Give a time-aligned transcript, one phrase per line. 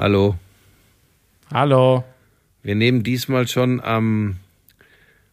[0.00, 0.36] Hallo.
[1.52, 2.04] Hallo.
[2.62, 4.36] Wir nehmen diesmal schon am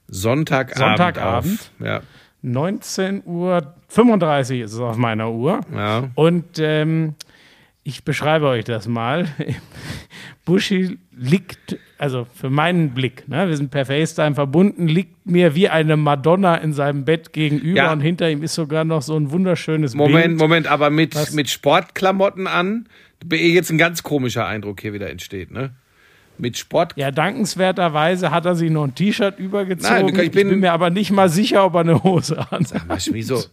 [0.07, 1.59] Sonntagabend, Sonntagabend.
[1.79, 1.85] auf.
[1.85, 2.01] Ja.
[2.43, 5.61] 19.35 Uhr ist es auf meiner Uhr.
[5.71, 6.09] Ja.
[6.15, 7.13] Und ähm,
[7.83, 9.27] ich beschreibe euch das mal.
[10.45, 15.69] Buschi liegt, also für meinen Blick, ne, wir sind per FaceTime verbunden, liegt mir wie
[15.69, 17.91] eine Madonna in seinem Bett gegenüber Ja.
[17.91, 20.37] und hinter ihm ist sogar noch so ein wunderschönes Moment, Bild.
[20.39, 22.87] Moment, aber mit, mit Sportklamotten an,
[23.31, 25.71] jetzt ein ganz komischer Eindruck hier wieder entsteht, ne?
[26.37, 26.93] Mit Sport.
[26.97, 29.93] Ja, dankenswerterweise hat er sich noch ein T-Shirt übergezogen.
[29.93, 32.67] Nein, ich bin- ich bin mir aber nicht mal sicher, ob er eine Hose hat.
[32.67, 33.35] Sag mal, wieso?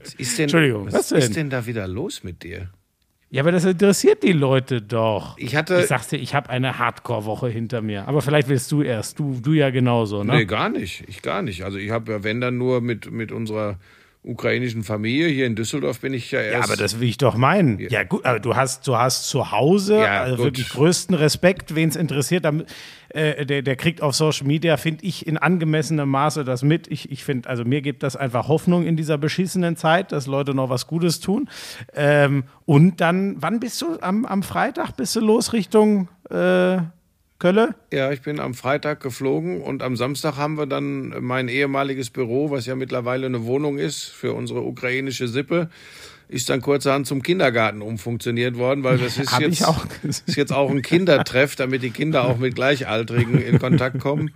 [0.00, 1.18] Was ist denn, Entschuldigung, was, was denn?
[1.18, 2.70] ist denn da wieder los mit dir?
[3.30, 5.36] Ja, aber das interessiert die Leute doch.
[5.36, 5.80] Ich hatte.
[5.90, 8.06] Ich dir, ich habe eine Hardcore-Woche hinter mir.
[8.06, 9.18] Aber vielleicht willst du erst.
[9.18, 10.32] Du, du ja genauso, ne?
[10.36, 11.02] Nee, gar nicht.
[11.08, 11.64] Ich gar nicht.
[11.64, 13.78] Also ich habe ja, wenn dann nur mit, mit unserer
[14.26, 16.54] ukrainischen Familie hier in Düsseldorf bin ich ja erst.
[16.54, 17.78] Ja, aber das will ich doch meinen.
[17.78, 21.88] Ja, gut, aber du hast, du hast zu Hause Ja, also wirklich größten Respekt, wen
[21.88, 22.44] es interessiert.
[23.10, 26.88] Äh, der, der kriegt auf Social Media, finde ich, in angemessenem Maße das mit.
[26.88, 30.54] Ich, ich finde, also mir gibt das einfach Hoffnung in dieser beschissenen Zeit, dass Leute
[30.54, 31.48] noch was Gutes tun.
[31.94, 33.98] Ähm, und dann, wann bist du?
[34.00, 36.78] Am, am Freitag bist du los Richtung äh,
[37.38, 37.74] Kölle?
[37.92, 42.50] Ja, ich bin am Freitag geflogen und am Samstag haben wir dann mein ehemaliges Büro,
[42.50, 45.68] was ja mittlerweile eine Wohnung ist für unsere ukrainische Sippe,
[46.28, 50.52] ist dann kurzerhand zum Kindergarten umfunktioniert worden, weil das ist Hab jetzt, auch ist jetzt
[50.52, 54.30] auch ein Kindertreff, damit die Kinder auch mit Gleichaltrigen in Kontakt kommen.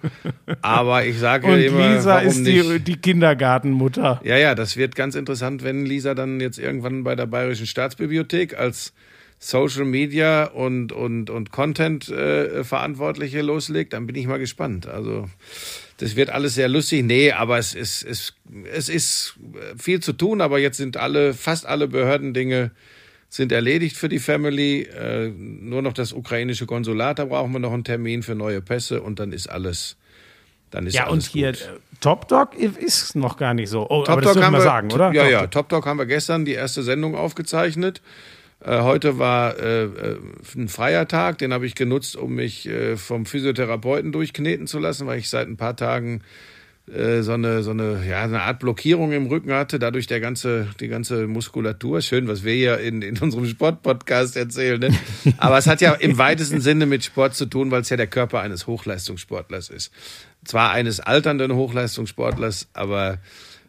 [0.62, 4.20] Aber ich sage Und immer, Lisa ist die, die Kindergartenmutter.
[4.24, 8.56] Ja, ja, das wird ganz interessant, wenn Lisa dann jetzt irgendwann bei der Bayerischen Staatsbibliothek
[8.56, 8.92] als
[9.42, 14.86] Social Media und, und, und Content äh, Verantwortliche loslegt, dann bin ich mal gespannt.
[14.86, 15.30] Also
[15.96, 17.04] das wird alles sehr lustig.
[17.04, 18.34] Nee, aber es ist, es,
[18.70, 19.34] es ist
[19.78, 22.70] viel zu tun, aber jetzt sind alle, fast alle Behördendinge
[23.30, 24.82] sind erledigt für die Family.
[24.82, 29.00] Äh, nur noch das ukrainische Konsulat, da brauchen wir noch einen Termin für neue Pässe
[29.00, 29.96] und dann ist alles.
[30.70, 31.60] Dann ist Ja, und alles hier gut.
[31.62, 33.84] äh, Top Dog ist noch gar nicht so.
[33.88, 35.12] Oh, Top aber das Talk dürfen haben wir sagen, oder?
[35.12, 35.40] Ja, Top ja.
[35.40, 35.50] Dog.
[35.50, 38.02] Top Talk haben wir gestern die erste Sendung aufgezeichnet.
[38.62, 40.18] Äh, heute war äh, äh,
[40.54, 45.06] ein freier Tag, den habe ich genutzt, um mich äh, vom Physiotherapeuten durchkneten zu lassen,
[45.06, 46.22] weil ich seit ein paar Tagen
[46.92, 50.68] äh, so eine so eine ja eine Art Blockierung im Rücken hatte, dadurch der ganze
[50.80, 54.90] die ganze Muskulatur schön, was wir hier in, in unserem Sportpodcast erzählen, ne?
[55.38, 58.08] aber es hat ja im weitesten Sinne mit Sport zu tun, weil es ja der
[58.08, 59.92] Körper eines Hochleistungssportlers ist.
[60.44, 63.18] Zwar eines alternden Hochleistungssportlers, aber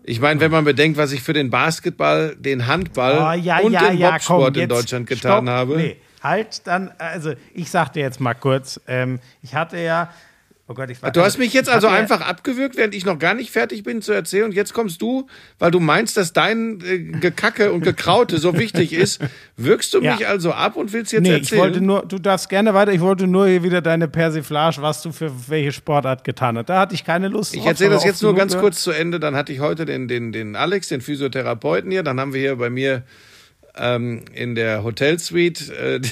[0.03, 3.71] ich meine, wenn man bedenkt, was ich für den Basketball, den Handball Oh, ja, und
[3.73, 5.47] ja, den ja, Bobsport komm, in Deutschland getan stopp.
[5.47, 5.77] habe.
[5.77, 10.09] Nee, halt dann, also ich sag dir jetzt mal kurz, ähm, ich hatte ja,
[10.71, 11.11] oh Gott, ich war.
[11.11, 14.01] Du hast mich jetzt ich also einfach abgewürgt, während ich noch gar nicht fertig bin
[14.01, 14.45] zu erzählen.
[14.45, 15.27] Und jetzt kommst du,
[15.59, 19.21] weil du meinst, dass dein äh, Gekacke und Gekraute so wichtig ist,
[19.57, 20.15] wirkst du Ja.
[20.15, 21.61] mich also ab und willst jetzt Nee, ich erzählen?
[21.61, 25.11] wollte nur, du darfst gerne weiter, ich wollte nur hier wieder deine Persiflage, was du
[25.11, 26.69] für welche Sportart getan hast.
[26.69, 28.63] Da hatte ich keine Lust Ich erzähle das jetzt nur ganz gehört.
[28.63, 29.19] kurz zu Ende.
[29.19, 32.03] Dann hatte ich heute den, den, den Alex, den Physiotherapeuten hier.
[32.03, 33.03] Dann haben wir hier bei mir
[33.75, 36.01] ähm, in der Hotelsuite äh,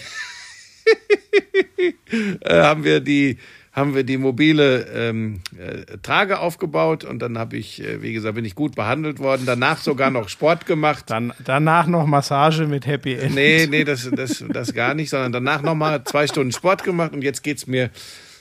[2.42, 3.38] äh, haben wir die
[3.80, 8.36] haben wir die mobile ähm, äh, Trage aufgebaut und dann habe ich, äh, wie gesagt,
[8.36, 9.44] bin ich gut behandelt worden.
[9.46, 11.06] Danach sogar noch Sport gemacht.
[11.08, 13.34] Dann, danach noch Massage mit Happy End.
[13.34, 17.24] Nee, nee, das, das, das gar nicht, sondern danach nochmal zwei Stunden Sport gemacht und
[17.24, 17.90] jetzt geht's mir,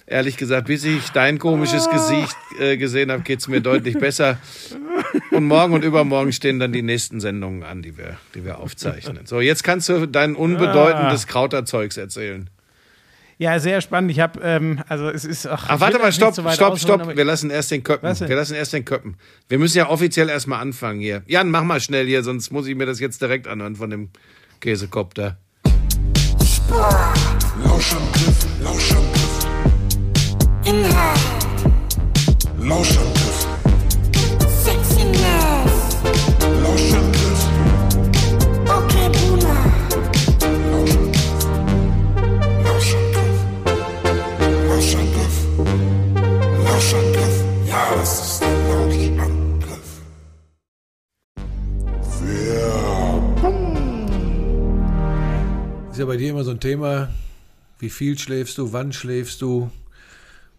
[0.06, 4.38] ehrlich gesagt, bis ich dein komisches Gesicht äh, gesehen habe, geht's mir deutlich besser.
[5.30, 9.26] Und morgen und übermorgen stehen dann die nächsten Sendungen an, die wir, die wir aufzeichnen.
[9.26, 12.50] So, jetzt kannst du dein unbedeutendes Krauterzeugs erzählen.
[13.40, 14.10] Ja, sehr spannend.
[14.10, 15.46] Ich habe, ähm, also es ist.
[15.46, 17.16] Ach, Ach, ich warte mal, stopp, so stopp, ausholen, stopp.
[17.16, 18.18] Wir lassen erst den Köppen.
[18.28, 19.16] Wir lassen erst den Köppen.
[19.48, 21.22] Wir müssen ja offiziell erstmal anfangen hier.
[21.26, 24.10] Jan, mach mal schnell hier, sonst muss ich mir das jetzt direkt anhören von dem
[24.60, 25.38] Käsekopter.
[27.64, 29.46] Lauschangriff, Lauschangriff.
[30.64, 31.20] Inhalt,
[32.58, 33.17] Lauschangriff,
[56.48, 57.08] so ein Thema,
[57.78, 59.70] wie viel schläfst du, wann schläfst du,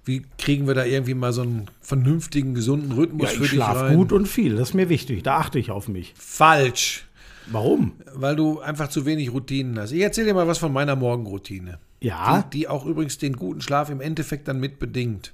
[0.05, 3.57] wie kriegen wir da irgendwie mal so einen vernünftigen, gesunden Rhythmus Ja, für ich dich
[3.57, 3.95] schlafe rein?
[3.97, 4.55] gut und viel.
[4.55, 5.23] Das ist mir wichtig.
[5.23, 6.13] Da achte ich auf mich.
[6.17, 7.05] Falsch,
[7.51, 7.93] Warum?
[8.13, 9.91] weil du einfach zu wenig Routinen hast.
[9.91, 13.61] Ich erzähle dir mal was von meiner Morgenroutine, Ja, die, die auch übrigens den guten
[13.61, 15.33] Schlaf im Endeffekt dann mit bedingt.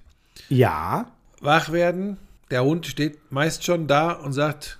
[0.50, 1.12] ja.
[1.42, 2.16] Wach werden,
[2.50, 4.80] der Hund steht meist schon da und sagt,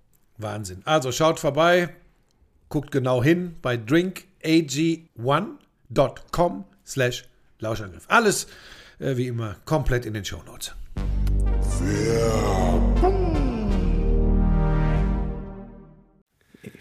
[0.37, 0.81] Wahnsinn.
[0.85, 1.89] Also schaut vorbei,
[2.69, 7.23] guckt genau hin bei drinkag1.com slash
[7.59, 8.05] Lauschangriff.
[8.07, 8.47] Alles
[8.99, 10.73] äh, wie immer komplett in den Shownotes.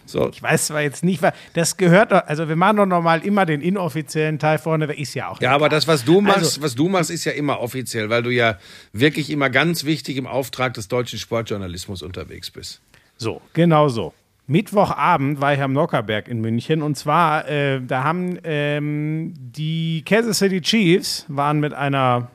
[0.05, 3.25] So, Ich weiß zwar jetzt nicht, was das gehört, doch- also wir machen doch normal
[3.25, 5.41] immer den inoffiziellen Teil vorne, der ist ja auch.
[5.41, 8.23] Ja, aber das, was du machst, Also- was du machst, ist ja immer offiziell, weil
[8.25, 8.58] du ja
[8.93, 12.81] wirklich immer ganz wichtig im Auftrag des deutschen Sportjournalismus unterwegs bist.
[13.20, 14.14] So, genau so.
[14.46, 20.38] Mittwochabend war ich am Nockerberg in München und zwar, äh, da haben ähm, die Kansas
[20.38, 22.31] City Chiefs waren mit einer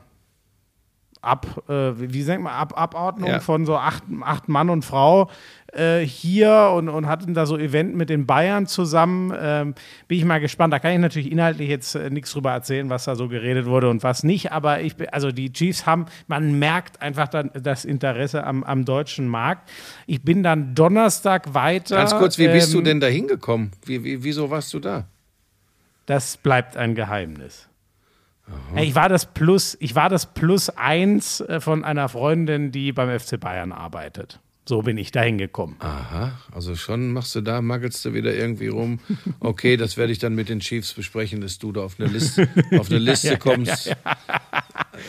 [1.22, 3.40] Ab, äh, wie sagt man, Ab Abordnung Ja.
[3.40, 5.28] von so acht, acht Mann und Frau
[5.72, 9.32] äh, hier und, und hatten da so Event mit den Bayern zusammen.
[9.38, 9.74] Ähm,
[10.08, 10.72] bin ich mal gespannt.
[10.72, 13.88] Da kann ich natürlich inhaltlich jetzt äh, nichts drüber erzählen, was da so geredet wurde
[13.90, 14.52] und was nicht.
[14.52, 18.84] Aber ich, bin- also die Chiefs haben, man merkt einfach dann das Interesse am, am
[18.84, 19.68] deutschen Markt.
[20.06, 21.96] Ich bin dann Donnerstag weiter.
[21.96, 23.72] Ganz kurz, wie bist du ähm, denn da hingekommen?
[23.84, 25.06] Wie, wie, wieso warst du da?
[26.06, 27.68] Das bleibt ein Geheimnis.
[28.74, 32.92] Ja, Ich war das Plus, ich war das Plus eins äh, von einer Freundin, die
[32.92, 34.40] beim FC Bayern arbeitet.
[34.68, 35.76] So bin ich da hingekommen.
[35.78, 38.98] Aha, also schon machst du da, maggelst du wieder irgendwie rum.
[39.38, 42.48] Okay, das werde ich dann mit den Chiefs besprechen, dass du da auf eine Liste,
[42.78, 43.94] auf eine Liste kommst.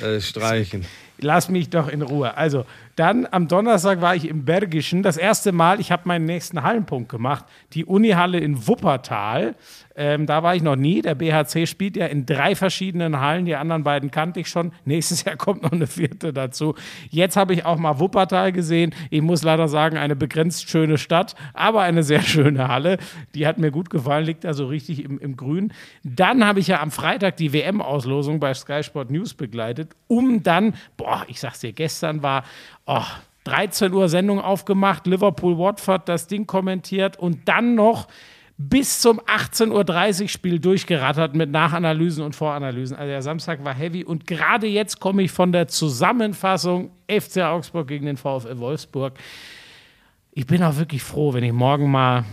[0.04, 0.86] Äh, streichen.
[1.20, 2.38] Lass mich doch in Ruhe.
[2.38, 2.66] Also,
[2.98, 5.04] dann am Donnerstag war ich im Bergischen.
[5.04, 7.46] Das erste Mal, ich habe meinen nächsten Hallenpunkt gemacht.
[7.74, 9.56] Die Unihalle in Wuppertal.
[9.96, 11.04] Ähm, da war ich noch nie.
[11.04, 13.46] Der BHC spielt ja in drei verschiedenen Hallen.
[13.46, 14.72] Die anderen beiden kannte ich schon.
[14.84, 16.74] Nächstes Jahr kommt noch eine vierte dazu.
[17.10, 18.96] Jetzt habe ich auch mal Wuppertal gesehen.
[19.12, 22.98] Ich muss leider sagen, eine begrenzt schöne Stadt, aber eine sehr schöne Halle.
[23.36, 25.72] Die hat mir gut gefallen, liegt da so richtig im, im Grün.
[26.04, 30.74] Dann habe ich ja am Freitag die WM-Auslosung bei Sky Sport News begleitet, um dann,
[30.96, 32.44] boah, ich sag's dir, gestern war,
[32.88, 33.06] oh,
[33.44, 38.08] 13 Uhr Sendung aufgemacht, Liverpool-Watford das Ding kommentiert und dann noch
[38.58, 42.98] bis zum 18.30 Uhr Spiel durchgerattert mit Nachanalysen und Voranalysen.
[42.98, 47.88] Also der Samstag war heavy und gerade jetzt komme ich von der Zusammenfassung FC Augsburg
[47.88, 49.14] gegen den VfL Wolfsburg.
[50.32, 52.26] Ich bin auch wirklich froh, wenn ich morgen mal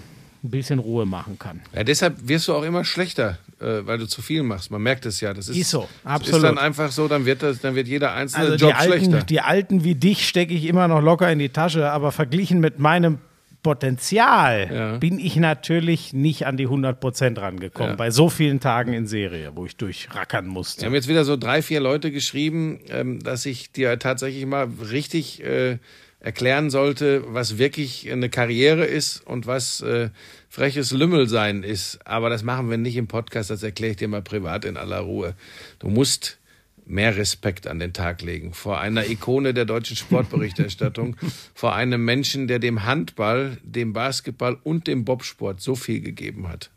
[0.44, 1.60] ein bisschen Ruhe machen kann.
[1.74, 4.70] Ja, deshalb wirst du auch immer schlechter, äh, weil du zu viel machst.
[4.70, 5.32] Man merkt es ja.
[5.34, 6.36] Das ist, Ist so, absolut.
[6.36, 9.14] Ist dann einfach so, dann wird, das, dann wird jeder einzelne Also die Job schlechter.
[9.16, 12.60] alten, die alten wie dich stecke ich immer noch locker in die Tasche, aber verglichen
[12.60, 13.18] mit meinem
[13.62, 14.96] Potenzial Ja.
[14.98, 17.92] bin ich natürlich nicht an die 100% rangekommen.
[17.92, 17.96] Ja.
[17.96, 20.84] Bei so vielen Tagen in Serie, wo ich durchrackern Wir musste.
[20.86, 25.42] haben jetzt wieder so drei, vier Leute geschrieben, ähm, dass ich dir tatsächlich mal richtig
[25.42, 25.78] äh,
[26.24, 30.08] erklären sollte, was wirklich eine Karriere ist und was äh,
[30.48, 31.98] freches Lümmelsein ist.
[32.06, 35.00] Aber das machen wir nicht im Podcast, das erkläre ich dir mal privat in aller
[35.00, 35.34] Ruhe.
[35.80, 36.38] Du musst
[36.86, 41.16] mehr Respekt an den Tag legen vor einer Ikone der deutschen Sportberichterstattung,
[41.54, 46.70] vor einem Menschen, der dem Handball, dem Basketball und dem Bobsport so viel gegeben hat.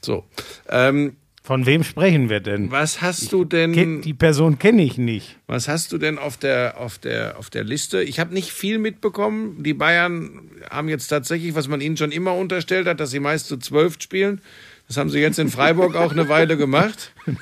[0.00, 0.24] So,
[0.68, 1.16] ähm,
[1.48, 2.70] Von wem sprechen wir denn?
[2.70, 3.72] was hast du denn?
[3.72, 5.38] Ken- Die Person kenne ich nicht.
[5.46, 8.02] Was hast du denn auf der, auf der, auf der Liste?
[8.02, 9.62] Ich habe nicht viel mitbekommen.
[9.62, 13.46] Die Bayern haben jetzt tatsächlich, was man ihnen schon immer unterstellt hat, dass sie meist
[13.46, 14.42] zu zwölf spielen.
[14.88, 17.12] Das haben sie jetzt in Freiburg auch eine Weile gemacht.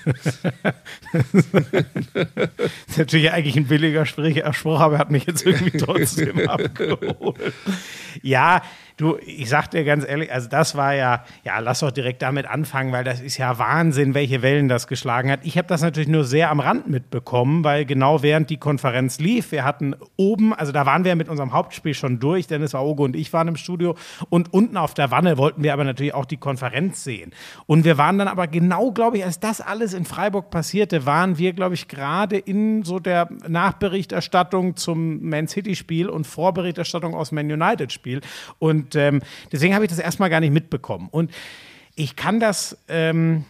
[1.13, 2.35] Das
[2.89, 7.37] ist natürlich eigentlich ein billiger Sprich- Spruch, aber er hat mich jetzt irgendwie trotzdem abgeholt.
[8.23, 8.63] Ja,
[8.99, 12.47] Du, ich sag dir ganz ehrlich, also das war ja, ja, lass doch direkt damit
[12.47, 15.41] anfangen, weil das ist ja Wahnsinn, welche Wellen das geschlagen hat.
[15.43, 19.53] Ich habe das natürlich nur sehr am Rand mitbekommen, weil genau während die Konferenz lief,
[19.53, 23.17] wir hatten oben, also da waren wir mit unserem Hauptspiel schon durch, Dennis Auge und
[23.17, 23.97] ich waren im Studio
[24.31, 27.33] und unten auf der Wanne wollten wir aber natürlich auch die Konferenz sehen.
[27.67, 31.37] Und wir waren dann aber genau, glaube ich, als das alles in Freiburg passierte, waren
[31.37, 37.53] wir, glaube ich, gerade in so der Nachberichterstattung zum Man City-Spiel und Vorberichterstattung aus Man
[37.53, 38.23] United-Spiel.
[38.59, 41.09] Und ähm, deswegen habe ich das erstmal gar nicht mitbekommen.
[41.11, 41.31] Und
[41.95, 42.79] ich kann das.
[42.89, 43.45] Ähm,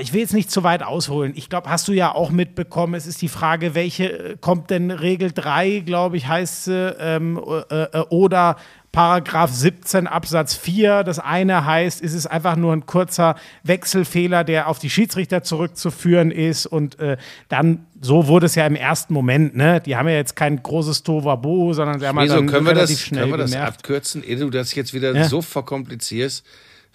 [0.00, 1.32] ich will jetzt nicht zu weit ausholen.
[1.34, 2.94] Ich glaube, hast du ja auch mitbekommen.
[2.94, 7.40] Es ist die Frage, welche äh, kommt denn Regel 3, glaube ich, heißt sie, ähm,
[7.70, 8.56] äh, äh, oder
[8.92, 11.02] Paragraph 17 Absatz 4.
[11.02, 13.34] Das eine heißt, es ist einfach nur ein kurzer
[13.64, 16.66] Wechselfehler, der auf die Schiedsrichter zurückzuführen ist.
[16.66, 17.16] Und äh,
[17.48, 19.80] dann, so wurde es ja im ersten Moment, ne?
[19.80, 22.74] Die haben ja jetzt kein großes Tovabo, sondern sie haben halt Wieso dann können wir
[22.74, 25.24] das, schnell können wir das abkürzen, ehe du das jetzt wieder Ja.
[25.24, 26.44] so verkomplizierst?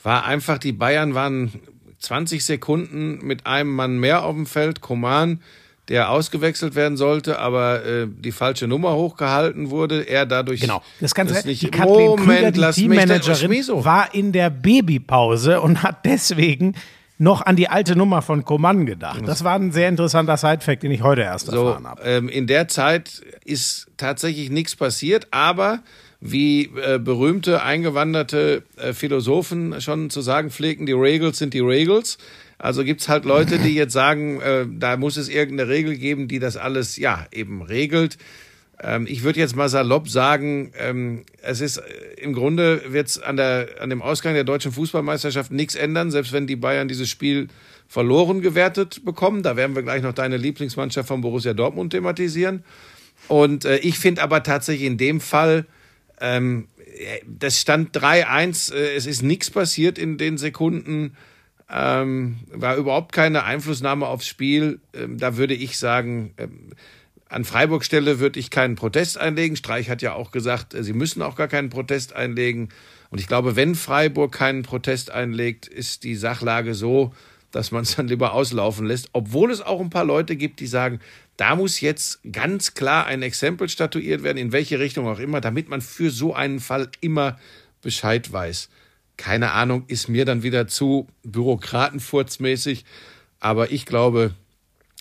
[0.03, 1.51] War einfach, die Bayern waren
[1.99, 5.41] 20 Sekunden mit einem Mann mehr auf dem Feld, Koman,
[5.89, 10.81] der ausgewechselt werden sollte, aber äh, die falsche Nummer hochgehalten wurde, er dadurch Genau.
[10.99, 14.31] Das Ganze, das nicht, die Kathleen Krüger, Moment, die lass mich denn, Teammanagerin, war in
[14.33, 16.75] der Babypause und hat deswegen
[17.19, 19.21] noch an die alte Nummer von Coman gedacht.
[19.25, 22.01] Das war ein sehr interessanter Sidefact, den ich heute erst So, erfahren habe.
[22.03, 25.79] ähm, in der Zeit ist tatsächlich nichts passiert, aber
[26.19, 32.17] wie äh, berühmte eingewanderte äh, Philosophen schon zu sagen pflegen, die Regels sind die Regels.
[32.57, 36.39] Also gibt's halt Leute, die jetzt sagen, äh, da muss es irgendeine Regel geben, die
[36.39, 38.17] das alles ja eben regelt.
[38.81, 41.83] Ähm, ich würde jetzt mal salopp sagen, ähm, es ist äh,
[42.17, 46.47] im Grunde wird's an der an dem Ausgang der deutschen Fußballmeisterschaft nichts ändern, selbst wenn
[46.47, 47.47] die Bayern dieses Spiel
[47.87, 49.43] verloren gewertet bekommen.
[49.43, 52.63] Da werden wir gleich noch deine Lieblingsmannschaft von Borussia Dortmund thematisieren.
[53.27, 55.65] Und äh, ich finde aber tatsächlich in dem Fall,
[56.19, 56.67] ähm,
[57.25, 61.15] das stand 3-1, äh, es ist nichts passiert in den Sekunden,
[61.69, 64.79] ähm, war überhaupt keine Einflussnahme aufs Spiel.
[64.93, 66.71] Ähm, da würde ich sagen, ähm,
[67.29, 69.57] an Freiburg Stelle würde ich keinen Protest einlegen.
[69.57, 72.69] Streich hat ja auch gesagt, äh, sie müssen auch gar keinen Protest einlegen.
[73.09, 77.13] Und ich glaube, wenn Freiburg keinen Protest einlegt, ist die Sachlage so,
[77.51, 79.09] dass man es dann lieber auslaufen lässt.
[79.13, 80.99] Obwohl es auch ein paar Leute gibt, die sagen,
[81.37, 85.69] da muss jetzt ganz klar ein Exempel statuiert werden, in welche Richtung auch immer, damit
[85.69, 87.39] man für so einen Fall immer
[87.81, 88.69] Bescheid weiß.
[89.17, 92.85] Keine Ahnung, ist mir dann wieder zu bürokratenfurzmäßig.
[93.39, 94.33] Aber ich glaube,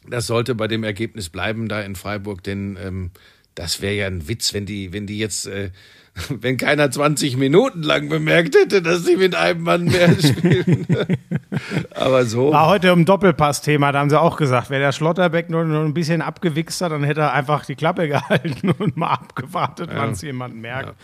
[0.08, 3.10] das sollte bei dem Ergebnis bleiben da in Freiburg, denn ähm,
[3.54, 5.70] das wäre ja ein Witz, wenn die, wenn die jetzt, äh,
[6.40, 10.86] wenn keiner 20 Minuten lang bemerkt hätte, dass sie mit einem Mann mehr spielen.
[11.94, 12.52] Aber so.
[12.52, 15.94] War heute im Doppelpass-Thema, da haben sie auch gesagt, wäre der Schlotterbeck nur, nur ein
[15.94, 20.22] bisschen abgewichst hat, dann hätte er einfach die Klappe gehalten und mal abgewartet, wann es
[20.22, 20.94] jemand merkt.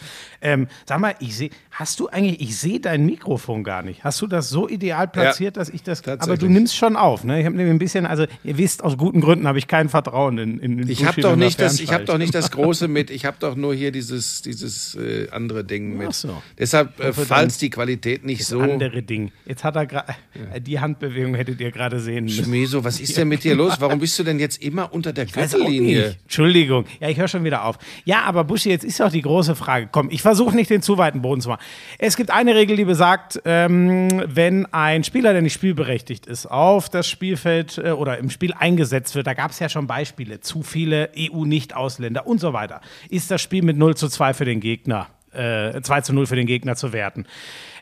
[0.41, 4.05] Ähm, sag mal, ich sehe, hast du eigentlich, ich sehe dein Mikrofon gar nicht.
[4.05, 7.39] Hast du das so ideal platziert, dass ich das, aber du nimmst schon auf, ne?
[7.41, 10.39] Ich habe nämlich ein bisschen, also ihr wisst, aus guten Gründen habe ich kein Vertrauen
[10.39, 13.11] in, in, in Ich habe doch nicht das, ich habe doch nicht das große mit.
[13.11, 16.13] Ich habe doch nur hier dieses, dieses äh, andere Ding mit.
[16.15, 16.43] So.
[16.59, 18.61] Deshalb, äh, falls die Qualität nicht Das so.
[18.61, 19.31] andere Ding.
[19.47, 20.15] Jetzt hat er gerade,
[20.61, 22.45] die Handbewegung hättet ihr gerade sehen müssen.
[22.45, 23.75] Schmeso, was ist denn mit dir los?
[23.81, 26.17] Warum bist du denn jetzt immer unter der Gürtellinie?
[26.23, 26.85] Entschuldigung.
[27.01, 27.79] Ja, ich höre schon wieder auf.
[28.05, 29.89] Ja, aber Buschi, jetzt ist doch die große Frage.
[29.91, 31.63] Komm, ich versuche nicht den zu weiten Boden zu machen.
[31.99, 36.89] Es gibt eine Regel, die besagt, ähm, wenn ein Spieler, der nicht spielberechtigt ist, auf
[36.89, 40.63] das Spielfeld äh, oder im Spiel eingesetzt wird, da gab es ja schon Beispiele, zu
[40.63, 44.92] viele EU-Nicht-Ausländer und so weiter, ist das Spiel mit 0 zu 2 für den Gegner,
[45.33, 47.27] äh, 2 zu 0 für den Gegner zu werten.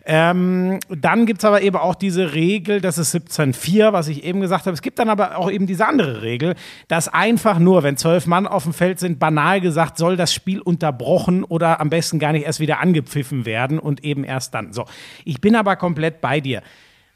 [0.05, 4.41] Ähm, dann gibt es aber eben auch diese Regel, das ist 17.4, was ich eben
[4.41, 4.75] gesagt habe.
[4.75, 6.55] Es gibt dann aber auch eben diese andere Regel,
[6.89, 10.61] dass einfach nur, wenn zwölf Mann auf dem Feld sind, banal gesagt, soll das Spiel
[10.61, 14.73] unterbrochen oder am besten gar nicht erst wieder angepfiffen werden und eben erst dann.
[14.73, 14.87] So,
[15.25, 16.63] ich bin aber komplett bei dir.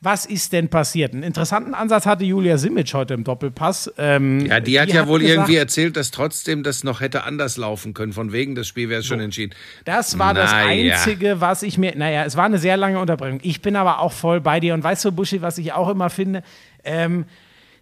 [0.04, 1.14] Was ist denn passiert?
[1.14, 3.90] Einen interessanten Ansatz hatte Julia Simic heute im Doppelpass.
[3.96, 7.56] Ähm, Ja, die hat ja wohl gesagt, irgendwie erzählt, dass trotzdem das noch hätte anders
[7.56, 8.12] laufen können.
[8.12, 9.54] Von wegen, das Spiel wäre schon entschieden.
[9.86, 10.94] Das war das Naja.
[10.96, 11.94] Einzige, was ich mir.
[11.96, 13.40] Naja, es war eine sehr lange Unterbrechung.
[13.42, 14.74] Ich bin aber auch voll bei dir.
[14.74, 16.42] Und weißt du, Buschi, was ich auch immer finde?
[16.84, 17.24] Ähm,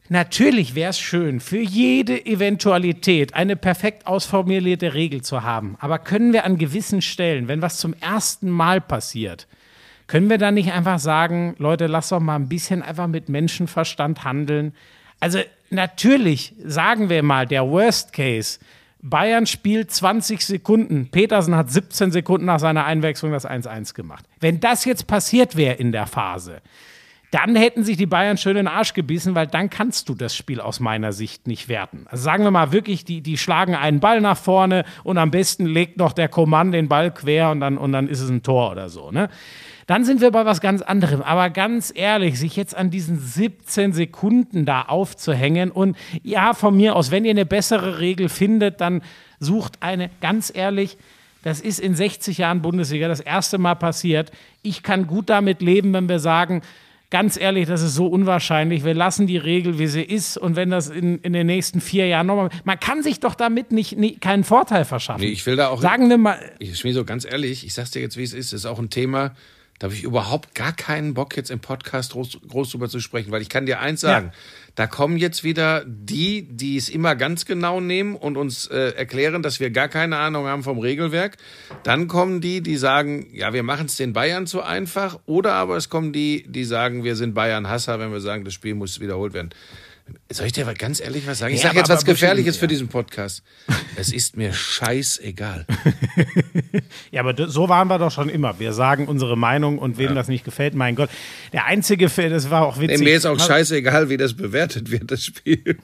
[0.08, 5.76] natürlich wäre es schön, für jede Eventualität eine perfekt ausformulierte Regel zu haben.
[5.80, 9.48] Aber können wir an gewissen Stellen, wenn was zum ersten Mal passiert,
[10.12, 14.24] können wir dann nicht einfach sagen, Leute, lass doch mal ein bisschen einfach mit Menschenverstand
[14.24, 14.74] handeln?
[15.20, 15.38] Also
[15.70, 18.58] natürlich, sagen wir mal, der Worst Case,
[19.00, 24.26] Bayern spielt 20 Sekunden, Petersen hat 17 Sekunden nach seiner Einwechslung das 1-1 gemacht.
[24.38, 26.60] Wenn das jetzt passiert wäre in der Phase,
[27.30, 30.36] dann hätten sich die Bayern schön in den Arsch gebissen, weil dann kannst du das
[30.36, 32.04] Spiel aus meiner Sicht nicht werten.
[32.10, 35.64] Also sagen wir mal wirklich, die, die schlagen einen Ball nach vorne und am besten
[35.64, 38.72] legt noch der Kommand den Ball quer und dann, und dann ist es ein Tor
[38.72, 39.10] oder so.
[39.10, 39.30] Ne?
[39.92, 41.20] Dann sind wir bei was ganz anderem.
[41.20, 46.96] Aber ganz ehrlich, sich jetzt an diesen 17 Sekunden da aufzuhängen und ja, von mir
[46.96, 49.02] aus, wenn ihr eine bessere Regel findet, dann
[49.38, 50.96] sucht eine, ganz ehrlich,
[51.42, 54.32] das ist in 60 Jahren Bundesliga das erste Mal passiert.
[54.62, 56.62] Ich kann gut damit leben, wenn wir sagen,
[57.10, 58.86] ganz ehrlich, das ist so unwahrscheinlich.
[58.86, 60.38] Wir lassen die Regel, wie sie ist.
[60.38, 62.48] Und wenn das in, in den nächsten vier Jahren nochmal.
[62.64, 65.20] Man kann sich doch damit nicht, nicht keinen Vorteil verschaffen.
[65.20, 65.82] Nee, ich will da auch.
[65.82, 66.38] Sagen wir mal.
[66.60, 68.54] Ich Schmier, so ganz ehrlich, ich sag's dir jetzt, wie es ist.
[68.54, 69.32] Das ist auch ein Thema,
[69.78, 73.32] da habe ich überhaupt gar keinen Bock, jetzt im Podcast groß, groß drüber zu sprechen,
[73.32, 74.26] weil ich kann dir eins sagen.
[74.26, 74.32] Ja.
[74.74, 79.42] Da kommen jetzt wieder die, die es immer ganz genau nehmen und uns äh, erklären,
[79.42, 81.36] dass wir gar keine Ahnung haben vom Regelwerk.
[81.82, 85.18] Dann kommen die, die sagen, ja, wir machen es den Bayern zu einfach.
[85.26, 88.74] Oder aber es kommen die, die sagen, wir sind Bayern-Hasser, wenn wir sagen, das Spiel
[88.74, 89.50] muss wiederholt werden.
[90.30, 91.54] Soll ich dir aber ganz ehrlich was sagen?
[91.54, 92.68] Ich Ja, sage jetzt aber- was aber Gefährliches für ja.
[92.68, 93.42] diesen Podcast.
[93.96, 95.66] Es ist mir scheißegal.
[97.10, 98.58] Ja, aber so waren wir doch schon immer.
[98.58, 101.10] Wir sagen unsere Meinung und wem das nicht gefällt, mein Gott.
[101.52, 102.98] Der einzige das war auch witzig.
[103.00, 105.62] Nee, mir ist auch scheißegal, wie das bewertet wird, das Spiel.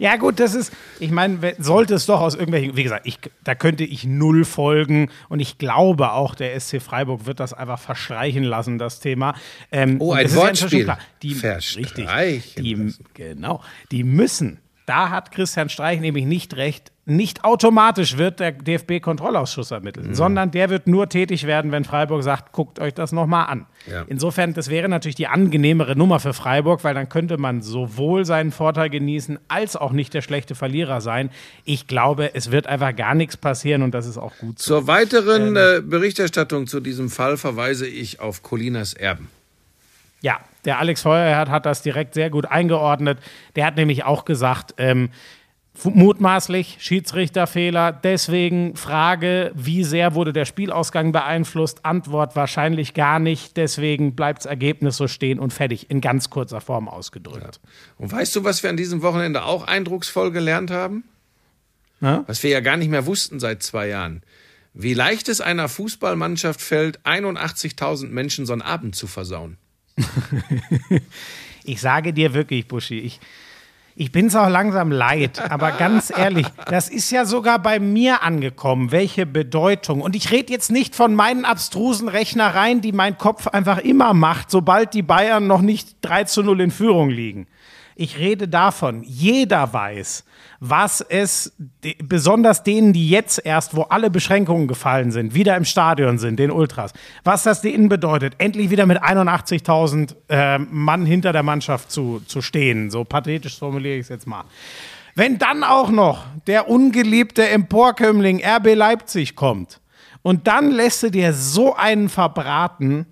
[0.00, 3.54] Ja, gut, das ist, ich meine, sollte es doch aus irgendwelchen, wie gesagt, ich, da
[3.54, 8.44] könnte ich null folgen und ich glaube auch, der SC Freiburg wird das einfach verstreichen
[8.44, 9.34] lassen, das Thema.
[9.72, 10.84] Ähm, Oh, ein ja Wortspiel.
[10.84, 16.92] klar, Die, Verstreichen richtig, die, genau, die müssen, da hat Christian Streich nämlich nicht recht,
[17.04, 20.14] nicht automatisch wird der DFB-Kontrollausschuss ermittelt, Mhm.
[20.14, 23.66] sondern der wird nur tätig werden, wenn Freiburg sagt, guckt euch das nochmal an.
[23.90, 24.04] Ja.
[24.08, 28.50] Insofern, das wäre natürlich die angenehmere Nummer für Freiburg, weil dann könnte man sowohl seinen
[28.52, 31.30] Vorteil genießen, als auch nicht der schlechte Verlierer sein.
[31.64, 34.74] Ich glaube, es wird einfach gar nichts passieren und das ist auch gut so.
[34.74, 39.28] Zur weiteren äh, Berichterstattung zu diesem Fall verweise ich auf Colinas Erben.
[40.20, 43.18] Ja, der Alex Feuerherd hat das direkt sehr gut eingeordnet.
[43.56, 45.08] Der hat nämlich auch gesagt, ähm,
[45.82, 47.90] mutmaßlich Schiedsrichterfehler.
[47.90, 51.86] Deswegen Frage, wie sehr wurde der Spielausgang beeinflusst?
[51.86, 53.56] Antwort wahrscheinlich gar nicht.
[53.56, 55.90] Deswegen bleibt das Ergebnis so stehen und fertig.
[55.90, 57.60] In ganz kurzer Form ausgedrückt.
[57.96, 61.04] Und weißt du, was wir an diesem Wochenende auch eindrucksvoll gelernt haben?
[62.02, 62.24] Ja?
[62.26, 64.22] Was wir ja gar nicht mehr wussten seit zwei Jahren.
[64.74, 69.56] Wie leicht es einer Fußballmannschaft fällt, 81.000 Menschen so einen Abend zu versauen.
[71.68, 73.20] Ich sage dir wirklich, Buschi, ich,
[73.94, 78.22] ich bin es auch langsam leid, aber ganz ehrlich, das ist ja sogar bei mir
[78.22, 80.00] angekommen, welche Bedeutung.
[80.00, 84.50] Und ich rede jetzt nicht von meinen abstrusen Rechnereien, die mein Kopf einfach immer macht,
[84.50, 87.46] sobald die Bayern noch nicht 3 zu 0 in Führung liegen.
[87.96, 90.24] Ich rede davon, jeder weiß,
[90.60, 91.52] was es,
[91.84, 96.38] de- besonders denen, die jetzt erst, wo alle Beschränkungen gefallen sind, wieder im Stadion sind,
[96.38, 96.92] den Ultras,
[97.24, 102.42] was das denen bedeutet, endlich wieder mit 81.000 äh, Mann hinter der Mannschaft zu, zu
[102.42, 102.90] stehen.
[102.90, 104.44] So pathetisch formuliere ich es jetzt mal.
[105.14, 109.80] Wenn dann auch noch der ungeliebte Emporkömmling RB Leipzig kommt
[110.22, 113.06] und dann lässt du dir so einen verbraten,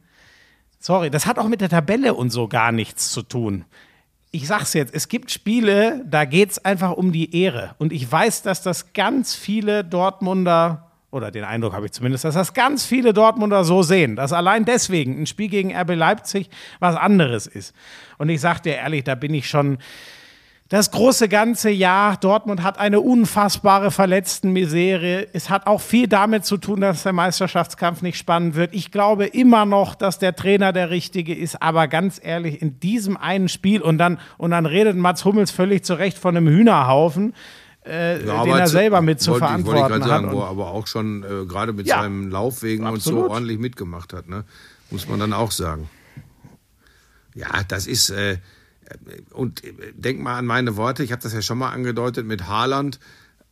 [0.79, 3.65] sorry, das hat auch mit der Tabelle und so gar nichts zu tun
[4.37, 7.75] ich sag's jetzt, es gibt Spiele, da geht's einfach um die Ehre.
[7.79, 12.35] Und ich weiß, dass das ganz viele Dortmunder, oder den Eindruck habe ich zumindest, dass
[12.35, 16.97] das ganz viele Dortmunder so sehen, dass allein deswegen ein Spiel gegen RB Leipzig was
[16.97, 17.75] anderes ist.
[18.19, 19.79] Und ich sag dir ehrlich, da bin ich schon
[20.69, 22.17] das große ganze Jahr.
[22.17, 25.29] Dortmund hat eine unfassbare Verletztenmisere.
[25.33, 28.75] Es hat auch viel damit zu tun, dass der Meisterschaftskampf nicht spannend wird.
[28.75, 31.63] Ich glaube immer noch, dass der Trainer der richtige ist.
[31.63, 35.85] Aber ganz ehrlich, in diesem einen Spiel und dann, und dann redet Mats Hummels völlig
[35.85, 37.33] zu Recht von einem Hühnerhaufen,
[37.85, 40.23] äh, den er selber mit zu verantworten hat.
[40.25, 42.01] wo Und- er aber auch schon äh, gerade mit Ja.
[42.03, 43.31] seinem Laufwegen und so Absolut.
[43.31, 44.43] ordentlich mitgemacht hat, ne?
[44.91, 45.89] muss man dann auch sagen.
[47.37, 48.39] Ja, das ist, äh,
[49.33, 52.47] und äh, denk mal an meine Worte, ich habe das ja schon mal angedeutet mit
[52.47, 52.99] Haaland.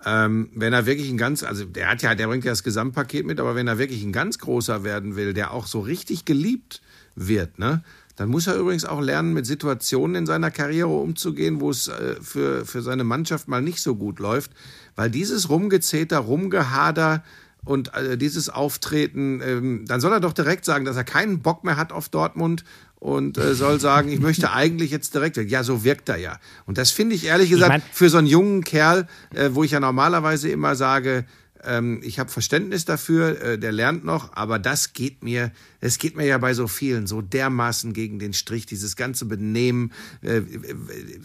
[0.06, 3.24] Ähm, wenn er wirklich ein ganz, also der hat ja, der bringt ja das Gesamtpaket
[3.24, 6.82] mit, aber wenn er wirklich ein ganz großer werden will, der auch so richtig geliebt
[7.14, 7.82] wird, ne,
[8.16, 12.16] dann muss er übrigens auch lernen, mit Situationen in seiner Karriere umzugehen, wo es äh,
[12.20, 14.52] für, für seine Mannschaft mal nicht so gut läuft.
[14.94, 17.24] Weil dieses Rumgezeter, Rumgehader
[17.64, 21.64] und äh, dieses Auftreten, ähm, dann soll er doch direkt sagen, dass er keinen Bock
[21.64, 22.64] mehr hat auf Dortmund
[23.00, 25.50] und äh, soll sagen, ich möchte eigentlich jetzt direkt weg.
[25.50, 26.38] Ja, so wirkt er ja.
[26.66, 29.72] Und das finde ich ehrlich gesagt mein- für so einen jungen Kerl, äh, wo ich
[29.72, 31.26] ja normalerweise immer sage,
[31.66, 36.14] ähm, ich habe Verständnis dafür, äh, der lernt noch, aber das geht mir, es geht
[36.16, 40.42] mir ja bei so vielen so dermaßen gegen den Strich, dieses ganze Benehmen, äh,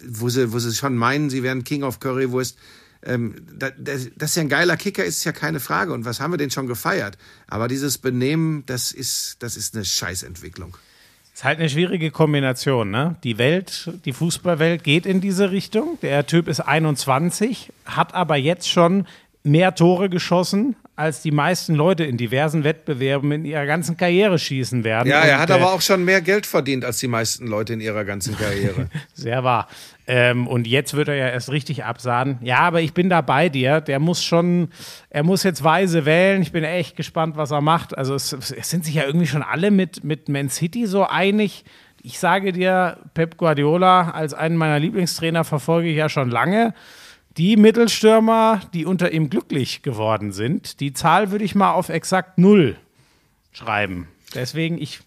[0.07, 2.57] wo sie, wo sie schon meinen, sie wären King of Currywurst.
[3.01, 5.93] Ähm, da, das, dass er ein geiler Kicker ist, ist ja keine Frage.
[5.93, 7.17] Und was haben wir denn schon gefeiert?
[7.47, 10.75] Aber dieses Benehmen, das ist, das ist eine Scheißentwicklung.
[11.39, 13.15] Ist halt eine schwierige Kombination, ne?
[13.23, 15.97] Die Welt, die Fußballwelt geht in diese Richtung.
[16.01, 19.07] Der Typ ist 21, hat aber jetzt schon
[19.43, 24.83] mehr Tore geschossen, als die meisten Leute in diversen Wettbewerben in ihrer ganzen Karriere schießen
[24.83, 25.07] werden.
[25.07, 27.71] Ja, er Und, hat äh, aber auch schon mehr Geld verdient als die meisten Leute
[27.71, 28.89] in ihrer ganzen Karriere.
[29.13, 29.69] Sehr wahr.
[30.11, 32.39] Ähm, und jetzt wird er ja erst richtig absahen.
[32.41, 33.79] Ja, aber ich bin da bei dir.
[33.79, 34.69] Der muss schon,
[35.11, 36.41] er muss jetzt weise wählen.
[36.41, 37.95] Ich bin echt gespannt, was er macht.
[37.95, 41.63] Also es, es sind sich ja irgendwie schon alle mit, mit Man City so einig.
[42.01, 46.73] Ich sage dir, Pep Guardiola als einen meiner Lieblingstrainer verfolge ich ja schon lange.
[47.37, 52.39] Die Mittelstürmer, die unter ihm glücklich geworden sind, die Zahl würde ich mal auf exakt
[52.39, 52.77] null
[53.51, 54.07] schreiben.
[54.33, 55.01] Deswegen, ich,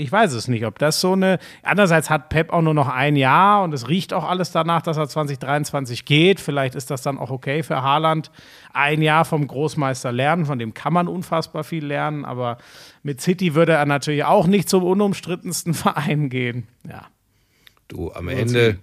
[0.00, 1.40] ich weiß es nicht, ob das so eine.
[1.64, 4.96] Andererseits hat Pep auch nur noch ein Jahr und es riecht auch alles danach, dass
[4.96, 6.38] er 2023 geht.
[6.38, 8.30] Vielleicht ist das dann auch okay für Haaland.
[8.72, 12.58] Ein Jahr vom Großmeister lernen, von dem kann man unfassbar viel lernen, aber
[13.02, 16.68] mit City würde er natürlich auch nicht zum unumstrittensten Verein gehen.
[16.88, 17.08] Ja.
[17.88, 18.78] Du, am Ende,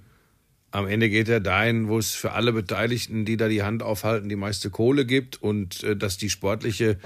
[0.71, 4.27] am Ende geht er dahin, wo es für alle Beteiligten, die da die Hand aufhalten,
[4.27, 6.97] die meiste Kohle gibt und äh, dass die sportliche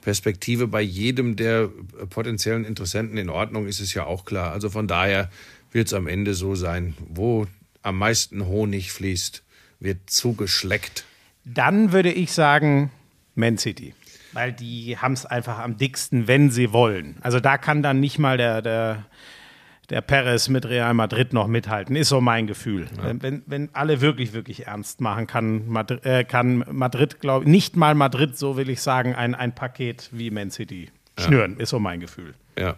[0.00, 1.62] Perspektive bei jedem der
[2.00, 4.52] äh, potenziellen Interessenten in Ordnung ist, ist ja auch klar.
[4.52, 5.30] Also von daher
[5.72, 7.46] wird es am Ende so sein, wo
[7.82, 9.42] am meisten Honig fließt,
[9.80, 11.04] wird zugeschleckt.
[11.44, 12.90] Dann würde ich sagen
[13.34, 13.94] Man City.
[14.32, 17.16] Weil die haben es einfach am dicksten, wenn sie wollen.
[17.22, 19.06] Also da kann dann nicht mal der, der,
[19.90, 22.88] der Perez mit Real Madrid noch mithalten, ist so mein Gefühl.
[23.00, 27.50] Wenn, wenn, wenn alle wirklich, wirklich ernst machen, kann Madrid, äh, kann Madrid glaube ich,
[27.50, 31.70] nicht mal Madrid, so will ich sagen, ein, ein Paket wie Man City schnüren, ist
[31.70, 32.34] so mein Gefühl.
[32.58, 32.76] Ja.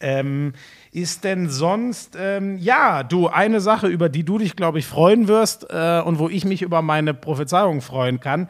[0.00, 0.52] Ähm,
[0.90, 5.28] ist denn sonst, ähm, ja, du, eine Sache, über die du dich, glaube ich, freuen
[5.28, 8.48] wirst äh, und wo ich mich über meine Prophezeiung freuen kann.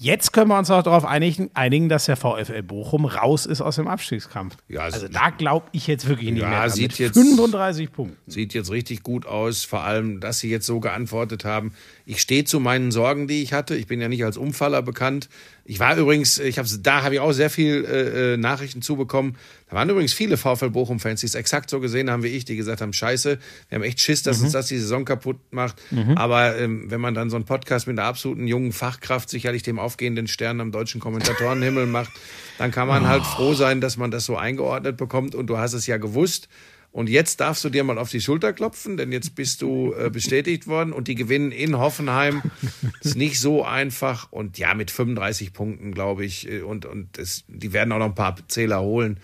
[0.00, 3.76] Jetzt können wir uns auch darauf einigen, einigen, dass der VfL Bochum raus ist aus
[3.76, 4.56] dem Abstiegskampf.
[4.68, 6.60] Ja, also- also da glaube ich jetzt wirklich nicht Ja, mehr.
[6.60, 6.70] dran.
[6.70, 8.16] sieht Mit jetzt- 35 Punkten.
[8.30, 11.72] Sieht jetzt richtig gut aus, vor allem, dass Sie jetzt so geantwortet haben.
[12.06, 13.74] Ich stehe zu meinen Sorgen, die ich hatte.
[13.74, 15.28] Ich bin ja nicht als Umfaller bekannt.
[15.64, 19.36] Ich war übrigens, ich habe da habe ich auch sehr viel äh, äh, Nachrichten zubekommen.
[19.68, 22.56] Da waren übrigens viele VfL Bochum-Fans, die es exakt so gesehen haben wie ich, die
[22.56, 25.82] gesagt haben: Scheiße, wir haben echt Schiss, dass uns das die Saison kaputt macht.
[26.16, 29.78] Aber ähm, wenn man dann so einen Podcast mit einer absoluten jungen Fachkraft, sicherlich dem
[29.78, 32.12] aufgehenden Stern am deutschen Kommentatorenhimmel macht,
[32.56, 35.34] dann kann man halt froh sein, dass man das so eingeordnet bekommt.
[35.34, 36.48] Und du hast es ja gewusst.
[36.90, 40.08] Und jetzt darfst du dir mal auf die Schulter klopfen, denn jetzt bist du äh,
[40.08, 42.42] bestätigt worden und die gewinnen in Hoffenheim.
[43.02, 47.44] ist nicht so einfach und ja, mit 35 Punkten, glaube ich, äh, und, und es,
[47.46, 49.20] die werden auch noch ein paar Zähler holen.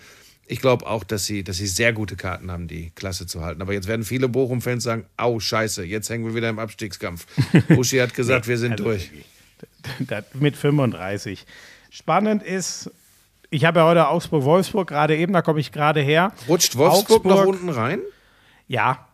[0.47, 3.61] Ich glaube auch, dass sie, dass sie sehr gute Karten haben, die Klasse zu halten.
[3.61, 7.25] Aber jetzt werden viele Bochum-Fans sagen, au, scheiße, jetzt hängen wir wieder im Abstiegskampf.
[7.69, 9.11] Buschi hat gesagt, wir sind Also durch.
[9.99, 11.45] Das mit 35.
[11.89, 12.91] Spannend ist,
[13.49, 16.33] ich habe ja heute Augsburg-Wolfsburg gerade eben, da komme ich gerade her.
[16.47, 17.99] Rutscht Wolfsburg noch unten rein?
[18.67, 19.07] Ja,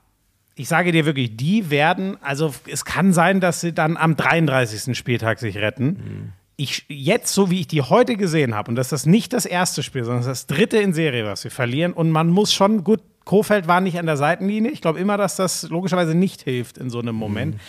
[0.56, 4.98] ich sage dir wirklich, die werden, also es kann sein, dass sie dann am 33.
[4.98, 6.34] Spieltag sich retten.
[6.62, 9.46] Ich, jetzt, so wie ich die heute gesehen habe, und das ist das nicht das
[9.46, 11.94] erste Spiel, sondern das das dritte in Serie, was wir verlieren.
[11.94, 14.72] Und man muss schon, gut, Kofeld war nicht an der Seitenlinie.
[14.72, 17.60] Ich glaube immer, dass das logischerweise nicht hilft in so einem Moment.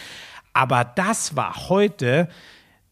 [0.52, 2.28] Aber das war heute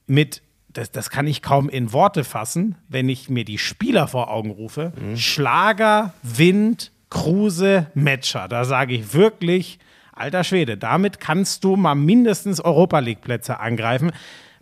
[0.06, 4.30] mit, das, das kann ich kaum in Worte fassen, wenn ich mir die Spieler vor
[4.30, 4.92] Augen rufe.
[5.16, 8.48] Schlager, Wind, Kruse, Metscher.
[8.48, 9.78] Da sage ich wirklich,
[10.12, 14.12] alter Schwede, damit kannst du mal mindestens Europa League-Plätze angreifen.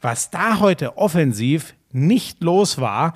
[0.01, 3.15] Was da heute offensiv nicht los war,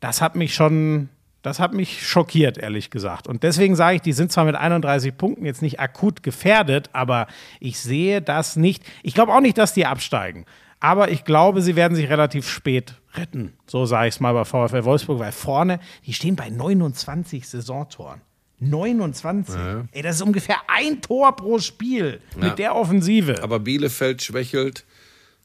[0.00, 1.08] das hat mich schon,
[1.42, 3.26] das hat mich schockiert, ehrlich gesagt.
[3.26, 7.26] Und deswegen sage ich, die sind zwar mit 31 Punkten jetzt nicht akut gefährdet, aber
[7.60, 8.82] ich sehe das nicht.
[9.02, 10.44] Ich glaube auch nicht, dass die absteigen.
[10.80, 13.54] Aber ich glaube, sie werden sich relativ spät retten.
[13.66, 18.20] So sage ich es mal bei VfL Wolfsburg, weil vorne, die stehen bei 29 Saisontoren.
[18.60, 19.54] 29.
[19.92, 22.44] Ey, das ist ungefähr ein Tor pro Spiel Ja.
[22.48, 23.42] mit der Offensive.
[23.42, 24.84] Aber Bielefeld schwächelt.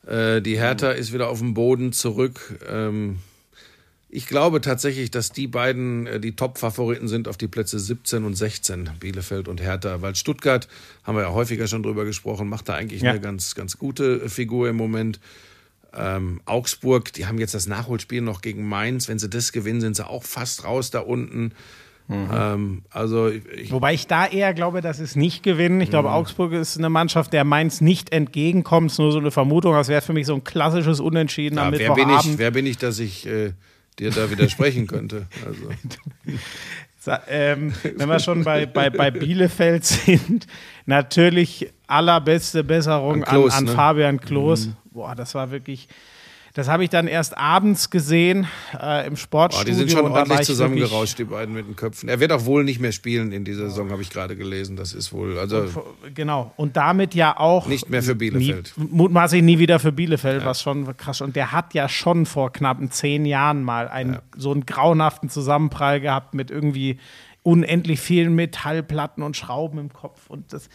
[0.07, 2.59] Äh, die Hertha ist wieder auf dem Boden zurück.
[2.67, 3.19] Ähm,
[4.09, 8.35] ich glaube tatsächlich, dass die beiden äh, die Top-Favoriten sind auf die Plätze 17 und
[8.35, 10.01] 16, Bielefeld und Hertha.
[10.01, 10.67] Weil Stuttgart,
[11.03, 13.11] haben wir ja häufiger schon drüber gesprochen, macht da eigentlich Ja.
[13.11, 15.19] eine ganz, ganz gute Figur im Moment.
[15.95, 19.07] Ähm, Augsburg, die haben jetzt das Nachholspiel noch gegen Mainz.
[19.07, 21.51] Wenn sie das gewinnen, sind sie auch fast raus da unten.
[22.09, 25.79] Ähm, also ich, Wobei ich da eher glaube, dass es nicht gewinnen.
[25.81, 25.91] Ich Mhm.
[25.91, 28.87] glaube, Augsburg ist eine Mannschaft, der Mainz nicht entgegenkommt.
[28.87, 29.73] Es ist nur so eine Vermutung.
[29.73, 32.37] Das wäre für mich so ein klassisches Unentschieden am ja, wer, bin ich, Mittwochabend.
[32.39, 33.53] wer bin ich, dass ich äh,
[33.99, 35.27] dir da widersprechen könnte?
[35.45, 35.61] Also.
[37.27, 40.47] Ähm, wenn wir schon bei, bei, bei Bielefeld sind,
[40.85, 43.71] natürlich allerbeste Besserung An Klos, an, an ne?
[43.73, 44.69] Fabian Klos.
[44.85, 45.89] Boah, das war wirklich.
[46.55, 48.45] Das habe ich dann erst abends gesehen
[48.79, 49.71] äh, im Oh, Sportstudio.
[49.71, 52.07] die sind schon und ordentlich ich zusammengerauscht, die beiden mit den Köpfen.
[52.09, 54.75] Er wird auch wohl nicht mehr spielen in dieser Saison, habe ich gerade gelesen.
[54.75, 56.53] Das ist wohl, also wirklich- Genau.
[56.55, 57.65] Und damit ja auch.
[57.65, 58.73] nicht mehr für Bielefeld.
[58.77, 61.21] Nie, mutmaßlich nie wieder für Bielefeld, was schon krass.
[61.21, 66.01] Und der hat ja schon vor knappen zehn Jahren mal einen, so einen grauenhaften Zusammenprall
[66.01, 66.99] gehabt mit irgendwie
[67.41, 70.29] unendlich vielen Metallplatten und Schrauben im Kopf.
[70.29, 70.69] Und das,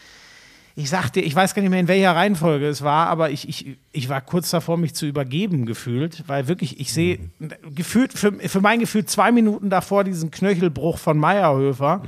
[0.78, 3.76] ich sagte, ich weiß gar nicht mehr, in welcher Reihenfolge es war, aber ich, ich,
[3.90, 7.18] ich war kurz davor, mich zu übergeben gefühlt, weil wirklich, ich sehe
[7.74, 12.02] gefühlt, für, für mein Gefühl, zwei Minuten davor diesen Knöchelbruch von Meyerhöfer,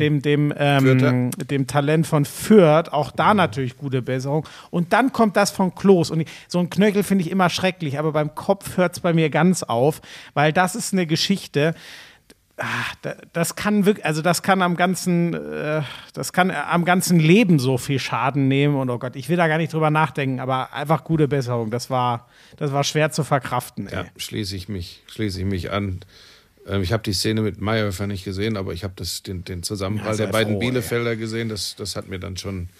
[0.00, 4.44] dem, dem, ähm, dem Talent von Fürth, auch da natürlich gute Besserung.
[4.70, 6.10] Und dann kommt das von Klos.
[6.10, 9.12] Und ich, so ein Knöchel finde ich immer schrecklich, aber beim Kopf hört es bei
[9.12, 10.00] mir ganz auf,
[10.34, 11.76] weil das ist eine Geschichte.
[13.02, 15.82] Da- das kann wirklich, also das kann am ganzen, äh,
[16.14, 19.46] das kann am ganzen Leben so viel Schaden nehmen und oh Gott, ich will da
[19.46, 21.70] gar nicht drüber nachdenken, aber einfach gute Besserung.
[21.70, 23.88] Das war, das war schwer zu verkraften.
[23.88, 23.94] Ey.
[23.94, 26.00] Ja, schließe ich mich, schließe ich mich an.
[26.66, 29.62] Ähm, Ich habe die Szene mit Meyerhofer nicht gesehen, aber ich habe das den, den
[29.62, 31.50] Zusammenprall Ja, der beiden froh, Bielefelder gesehen.
[31.50, 32.70] Das, das hat mir dann schon,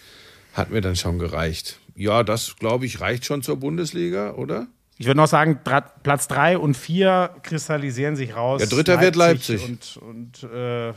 [0.55, 1.79] hat mir dann schon gereicht.
[1.95, 4.69] Ja, das glaube ich reicht schon zur Bundesliga, oder?
[4.99, 8.63] Ich würde noch sagen, Platz drei und vier kristallisieren sich raus.
[8.63, 9.63] Ja, Dritter wird Leipzig.
[9.63, 10.95] Und, und äh,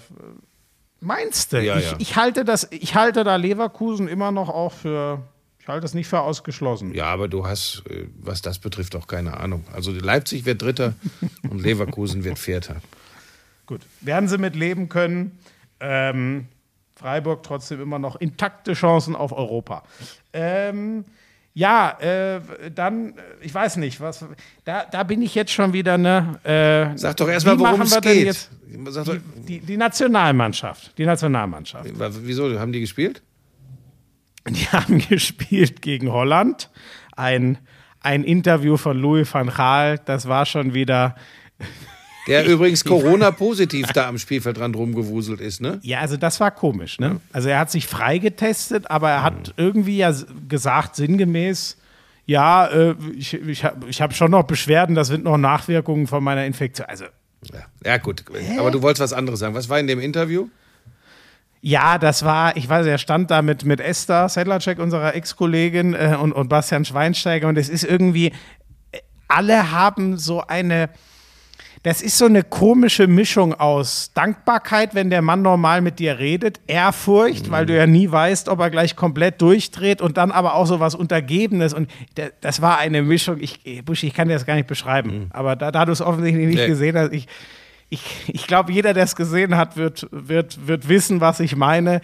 [1.01, 1.61] meinst du?
[1.61, 1.97] Ja, ich, ja.
[1.99, 5.21] ich halte das, ich halte da Leverkusen immer noch auch für,
[5.59, 6.93] ich halte das nicht für ausgeschlossen.
[6.93, 9.65] Ja, aber du hast, äh, was das betrifft, auch keine Ahnung.
[9.73, 10.93] Also Leipzig wird Dritter
[11.49, 12.77] und Leverkusen wird Vierter.
[13.65, 15.37] Gut, werden sie mit leben können.
[15.81, 16.47] Ähm,
[16.95, 19.83] Freiburg trotzdem immer noch intakte Chancen auf Europa.
[20.33, 21.05] Ähm,
[21.59, 22.39] ja, äh,
[22.73, 24.25] dann, äh, ich weiß nicht, was,
[24.63, 26.39] da, da bin ich jetzt schon wieder, ne?
[26.43, 28.25] Äh, Sag doch erstmal, worum es geht.
[28.25, 28.49] jetzt
[28.85, 30.97] doch, Die, die Nationalmannschaft.
[30.97, 31.85] Die Nationalmannschaft.
[32.21, 33.21] wieso, haben die gespielt?
[34.47, 36.69] Die haben gespielt gegen Holland.
[37.17, 37.57] Ein,
[37.99, 41.15] ein Interview von Louis van Gaal, das war schon wieder.
[42.29, 45.79] Der übrigens Corona-positiv da am Spielfeld dran rumgewuselt ist, ne?
[45.81, 47.19] Ja, also das war komisch, ne?
[47.33, 50.13] Also er hat sich freigetestet, aber er hat irgendwie ja
[50.47, 51.77] gesagt, sinngemäß,
[52.25, 56.23] ja, äh, ich, ich habe ich hab schon noch Beschwerden, das sind noch Nachwirkungen von
[56.23, 56.87] meiner Infektion.
[56.87, 57.05] Also
[57.51, 58.23] Ja, ja gut.
[58.59, 59.55] Aber du wolltest was anderes sagen.
[59.55, 60.47] Was war in dem Interview?
[61.61, 66.17] Ja, das war, ich weiß, er stand da mit, mit Esther Sedlacek, unserer Ex-Kollegin, äh,
[66.19, 67.47] und, und Bastian Schweinsteiger.
[67.47, 68.27] Und es ist irgendwie,
[68.91, 70.89] äh, alle haben so eine,
[71.83, 76.59] das ist so eine komische Mischung aus Dankbarkeit, wenn der Mann normal mit dir redet,
[76.67, 80.65] Ehrfurcht, weil du ja nie weißt, ob er gleich komplett durchdreht und dann aber auch
[80.65, 81.73] so was Untergebenes.
[81.73, 81.89] Und
[82.41, 85.55] das war eine Mischung, ich, eh, Buschi, ich kann dir das gar nicht beschreiben, aber
[85.55, 86.67] da, da du es offensichtlich nicht Nee.
[86.67, 87.27] gesehen hast, ich,
[87.89, 92.01] ich, ich glaube, jeder, der es gesehen hat, wird, wird, wird wissen, was ich meine.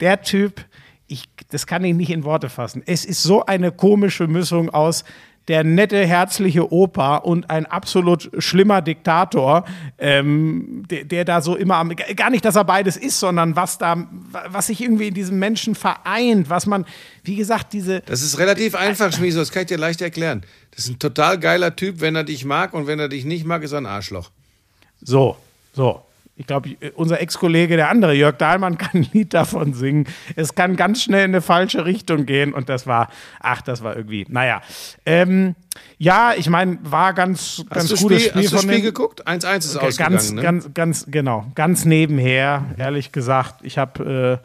[0.00, 0.64] Der Typ,
[1.06, 2.82] ich, das kann ich nicht in Worte fassen.
[2.86, 5.04] Es ist so eine komische Mischung aus
[5.48, 9.64] der nette, herzliche Opa und ein absolut schlimmer Diktator,
[9.98, 13.78] ähm, der, der da so immer am, gar nicht, dass er beides ist, sondern was
[13.78, 14.06] da,
[14.48, 16.86] was sich irgendwie in diesem Menschen vereint, was man,
[17.22, 19.40] wie gesagt, diese, Das ist relativ einfach, Schmieso.
[19.40, 20.42] Das kann ich dir leicht erklären.
[20.70, 22.00] Das ist ein total geiler Typ.
[22.00, 24.30] Wenn er dich mag und wenn er dich nicht mag, ist er ein Arschloch.
[25.02, 25.36] So,
[25.72, 26.02] so.
[26.36, 30.06] Ich glaube, unser Ex-Kollege, der andere, Jörg Dahlmann, kann ein Lied davon singen.
[30.34, 33.08] Es kann ganz schnell in eine falsche Richtung gehen und das war,
[33.40, 34.60] ach, das war irgendwie, naja.
[35.06, 35.54] Ähm,
[35.98, 39.26] ja, ich meine, war ganz, ganz Hast gutes Spiel, Spiel hast du von Spiel geguckt?
[39.28, 40.42] 1-1 ist Okay, ausgegangen, ganz, ne?
[40.42, 43.60] ganz, ganz, genau, ganz nebenher, ehrlich gesagt.
[43.62, 44.40] Ich habe,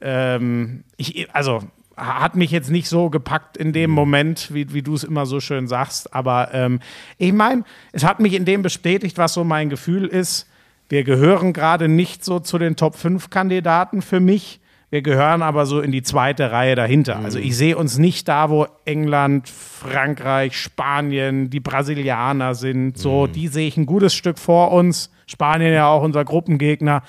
[0.00, 1.62] äh, ähm, ich, also
[1.96, 3.72] hat mich jetzt nicht so gepackt in Mhm.
[3.72, 6.14] dem Moment, wie, wie du es immer so schön sagst.
[6.14, 6.80] Aber ähm,
[7.16, 10.46] ich meine, es hat mich in dem bestätigt, was so mein Gefühl ist.
[10.88, 14.60] Wir gehören gerade nicht so zu den Top 5 Kandidaten für mich.
[14.88, 17.18] Wir gehören aber so in die zweite Reihe dahinter.
[17.18, 22.96] Also ich sehe uns nicht da, wo England, Frankreich, Spanien, die Brasilianer sind.
[22.96, 25.10] So, die sehe ich ein gutes Stück vor uns.
[25.26, 27.02] Spanien ja auch unser Gruppengegner.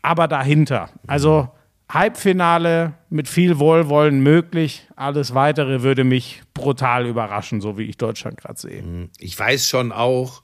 [0.00, 0.88] Aber dahinter.
[1.06, 1.50] Also
[1.90, 4.88] Halbfinale mit viel Wohlwollen möglich.
[4.96, 9.10] Alles weitere würde mich brutal überraschen, so wie ich Deutschland gerade sehe.
[9.18, 10.42] Ich weiß schon auch,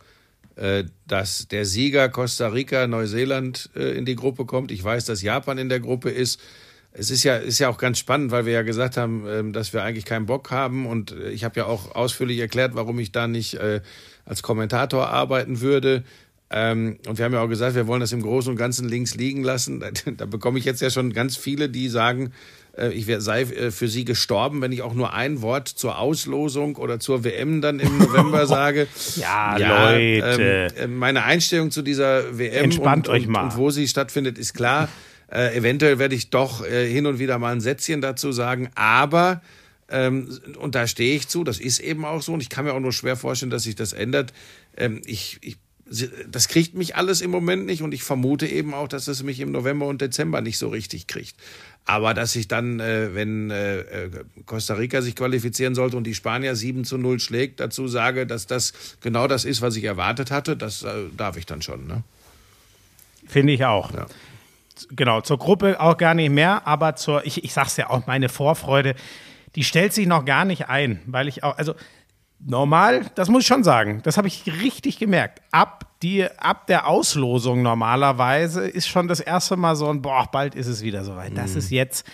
[1.07, 4.71] dass der Sieger Costa Rica, Neuseeland äh, in die Gruppe kommt.
[4.71, 6.41] Ich weiß, dass Japan in der Gruppe ist.
[6.93, 9.75] Es ist ja, ist ja auch ganz spannend, weil wir ja gesagt haben, ähm, dass
[9.75, 10.87] wir eigentlich keinen Bock haben.
[10.87, 13.83] Und äh, ich habe ja auch ausführlich erklärt, warum ich da nicht äh,
[14.25, 16.05] als Kommentator arbeiten würde.
[16.49, 19.15] Ähm, und wir haben ja auch gesagt, wir wollen das im Großen und Ganzen links
[19.15, 19.85] liegen lassen.
[20.17, 22.31] Da, bekomme ich jetzt ja schon ganz viele, die sagen, äh,
[22.91, 26.77] ich wär, sei äh, für sie gestorben, wenn ich auch nur ein Wort zur Auslosung
[26.77, 28.87] oder zur WM dann im November sage.
[29.17, 30.75] Ja, Leute.
[30.77, 33.45] Ähm, äh, meine Einstellung zu dieser WM Entspannt und, euch und, mal.
[33.45, 34.89] und wo sie stattfindet, ist klar.
[35.33, 39.43] Äh, eventuell werde ich doch äh, hin und wieder mal ein Sätzchen dazu sagen, aber
[39.89, 42.33] Ähm, und da stehe ich zu, das ist eben auch so.
[42.33, 44.33] Und ich kann mir auch nur schwer vorstellen, dass sich das ändert.
[44.77, 45.59] Ähm, ich, ich,
[46.29, 49.39] das kriegt mich alles im Moment nicht und ich vermute eben auch, dass es mich
[49.39, 51.37] im November und Dezember nicht so richtig kriegt.
[51.89, 54.11] Aber dass ich dann, äh, wenn äh, äh
[54.45, 58.47] Costa Rica sich qualifizieren sollte und die Spanier 7 zu 0 schlägt, dazu sage, dass
[58.49, 61.87] das genau das ist, was ich erwartet hatte, das äh, darf ich dann schon.
[61.87, 62.03] Ne?
[63.27, 63.93] Finde ich auch.
[63.95, 64.07] Ja.
[64.91, 68.29] Genau, zur Gruppe auch gar nicht mehr, aber zur, ich, ich sag's ja auch, meine
[68.29, 68.95] Vorfreude,
[69.55, 71.75] die stellt sich noch gar nicht ein, weil ich auch, also
[72.39, 75.41] normal, das muss ich schon sagen, das habe ich richtig gemerkt.
[75.51, 80.55] Ab, die, ab der Auslosung normalerweise ist schon das erste Mal so ein, boah, bald
[80.55, 81.37] ist es wieder soweit.
[81.37, 81.59] Das Mhm.
[81.59, 82.07] ist jetzt,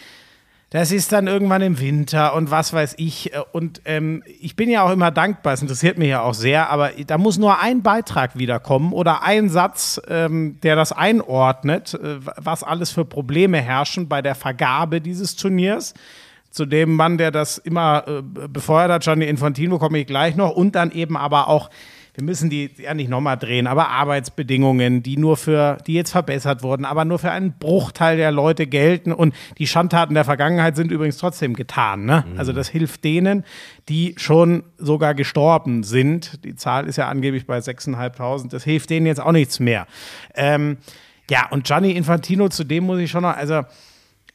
[0.70, 3.32] das ist dann irgendwann im Winter und was weiß ich.
[3.52, 6.92] Und ähm, ich bin ja auch immer dankbar, es interessiert mich ja auch sehr, aber
[7.06, 12.62] da muss nur ein Beitrag wiederkommen oder ein Satz, ähm, der das einordnet, äh, was
[12.62, 15.92] alles für Probleme herrschen bei der Vergabe dieses Turniers.
[16.52, 20.52] Zu dem Mann, der das immer äh, befeuert hat, Gianni Infantino, komme ich gleich noch.
[20.52, 21.68] Und dann eben aber auch
[22.14, 26.62] wir müssen die ja nicht nochmal drehen, aber Arbeitsbedingungen, die nur für, die jetzt verbessert
[26.62, 29.12] wurden, aber nur für einen Bruchteil der Leute gelten.
[29.12, 32.04] Und die Schandtaten der Vergangenheit sind übrigens trotzdem getan.
[32.04, 32.26] Ne?
[32.36, 33.44] Also das hilft denen,
[33.88, 36.44] die schon sogar gestorben sind.
[36.44, 38.50] Die Zahl ist ja angeblich bei 6.500.
[38.50, 39.86] Das hilft denen jetzt auch nichts mehr.
[40.34, 40.76] Ähm,
[41.30, 43.62] ja, und Gianni Infantino, zu dem muss ich schon noch, also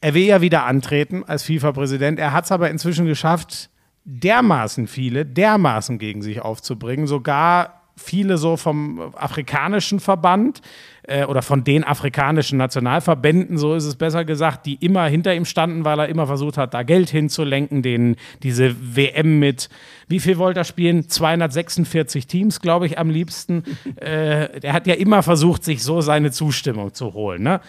[0.00, 2.18] er will ja wieder antreten als FIFA-Präsident.
[2.18, 3.70] Er hat es aber inzwischen geschafft,
[4.04, 10.60] dermaßen viele, dermaßen gegen sich aufzubringen, sogar viele so vom afrikanischen Verband
[11.02, 15.44] äh, oder von den afrikanischen Nationalverbänden, so ist es besser gesagt, die immer hinter ihm
[15.44, 19.68] standen, weil er immer versucht hat, da Geld hinzulenken, denen diese WM mit,
[20.06, 21.08] wie viel wollte er spielen?
[21.08, 23.64] 246 Teams, glaube ich, am liebsten.
[23.96, 27.42] äh, der hat ja immer versucht, sich so seine Zustimmung zu holen.
[27.42, 27.60] Ne?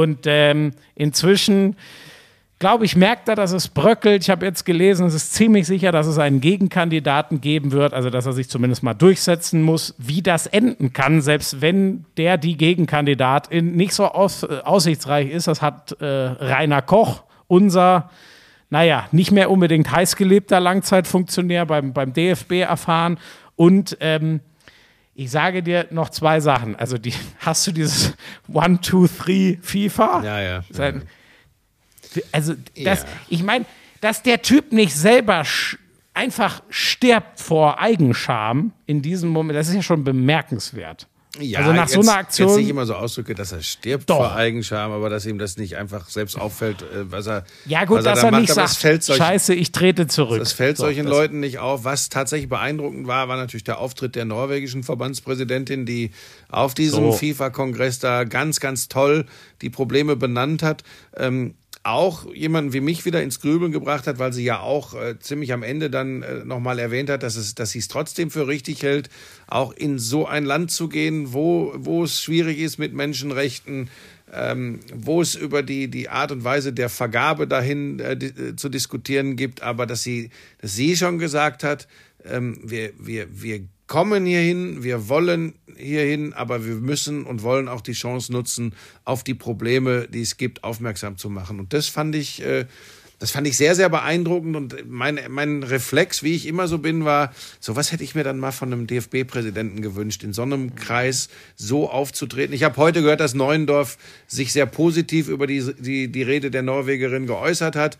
[0.00, 1.76] Und ähm, inzwischen
[2.60, 4.22] glaube ich, merkt er, dass es bröckelt.
[4.22, 8.10] Ich habe jetzt gelesen, es ist ziemlich sicher, dass es einen Gegenkandidaten geben wird, also
[8.10, 9.94] dass er sich zumindest mal durchsetzen muss.
[9.96, 15.48] Wie das enden kann, selbst wenn der, die Gegenkandidatin nicht so aus, äh, aussichtsreich ist,
[15.48, 18.10] das hat äh, Rainer Koch, unser,
[18.68, 23.18] naja, nicht mehr unbedingt heißgelebter Langzeitfunktionär beim, beim DFB erfahren.
[23.56, 24.40] Und ähm,
[25.20, 26.76] ich sage dir noch zwei Sachen.
[26.76, 28.14] Also die, hast du dieses
[28.50, 30.22] One, Two, Three FIFA?
[30.24, 30.64] Ja, ja.
[30.70, 31.02] Sein,
[32.32, 33.08] also, das, Ja.
[33.28, 33.66] ich meine,
[34.00, 35.44] dass der Typ nicht selber
[36.14, 41.06] einfach stirbt vor Eigenscham in diesem Moment, das ist ja schon bemerkenswert.
[41.38, 42.48] Ja, also nach jetzt, so einer Aktion.
[42.48, 44.16] Jetzt nicht immer so ausdrücke, dass er stirbt Doch.
[44.16, 47.44] vor Eigenscham, aber dass ihm das nicht einfach selbst auffällt, äh, was er.
[47.66, 50.08] ja, gut, was er dass da er macht, nicht sagt, fällt solch, scheiße, ich trete
[50.08, 50.40] zurück.
[50.40, 51.84] Das fällt So, solchen das- Leuten nicht auf.
[51.84, 56.10] Was tatsächlich beeindruckend war, war natürlich der Auftritt der norwegischen Verbandspräsidentin, die
[56.48, 57.12] auf diesem So.
[57.12, 59.24] FIFA-Kongress da ganz, ganz toll
[59.62, 60.82] die Probleme benannt hat.
[61.16, 65.18] Ähm, auch jemanden wie mich wieder ins Grübeln gebracht hat, weil sie ja auch äh,
[65.18, 68.46] ziemlich am Ende dann äh, nochmal erwähnt hat, dass, es, dass sie es trotzdem für
[68.46, 69.08] richtig hält,
[69.46, 73.88] auch in so ein Land zu gehen, wo, wo es schwierig ist mit Menschenrechten,
[74.32, 78.56] ähm, wo es über die, die Art und Weise der Vergabe dahin äh, di äh,
[78.56, 81.88] zu diskutieren gibt, aber dass sie, dass sie schon gesagt hat,
[82.24, 87.80] ähm, wir, wir, wir kommen hierhin, wir wollen hierhin, aber wir müssen und wollen auch
[87.80, 88.72] die Chance nutzen,
[89.04, 91.58] auf die Probleme, die es gibt, aufmerksam zu machen.
[91.58, 92.66] Und das fand ich, äh,
[93.20, 94.56] das fand ich sehr, sehr beeindruckend.
[94.56, 98.38] Und mein, mein Reflex, wie ich immer so bin, war, sowas hätte ich mir dann
[98.38, 102.54] mal von einem DFB-Präsidenten gewünscht, in so einem Kreis so aufzutreten.
[102.54, 106.62] Ich habe heute gehört, dass Neuendorf sich sehr positiv über die, die, die Rede der
[106.62, 107.98] Norwegerin geäußert hat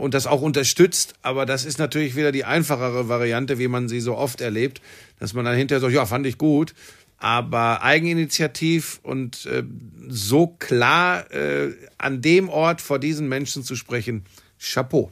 [0.00, 1.12] und das auch unterstützt.
[1.20, 4.80] Aber das ist natürlich wieder die einfachere Variante, wie man sie so oft erlebt,
[5.18, 6.74] dass man dann hinterher sagt, ja, fand ich gut.
[7.18, 9.64] Aber Eigeninitiativ und äh,
[10.08, 14.24] so klar äh, an dem Ort vor diesen Menschen zu sprechen,
[14.58, 15.10] Chapeau.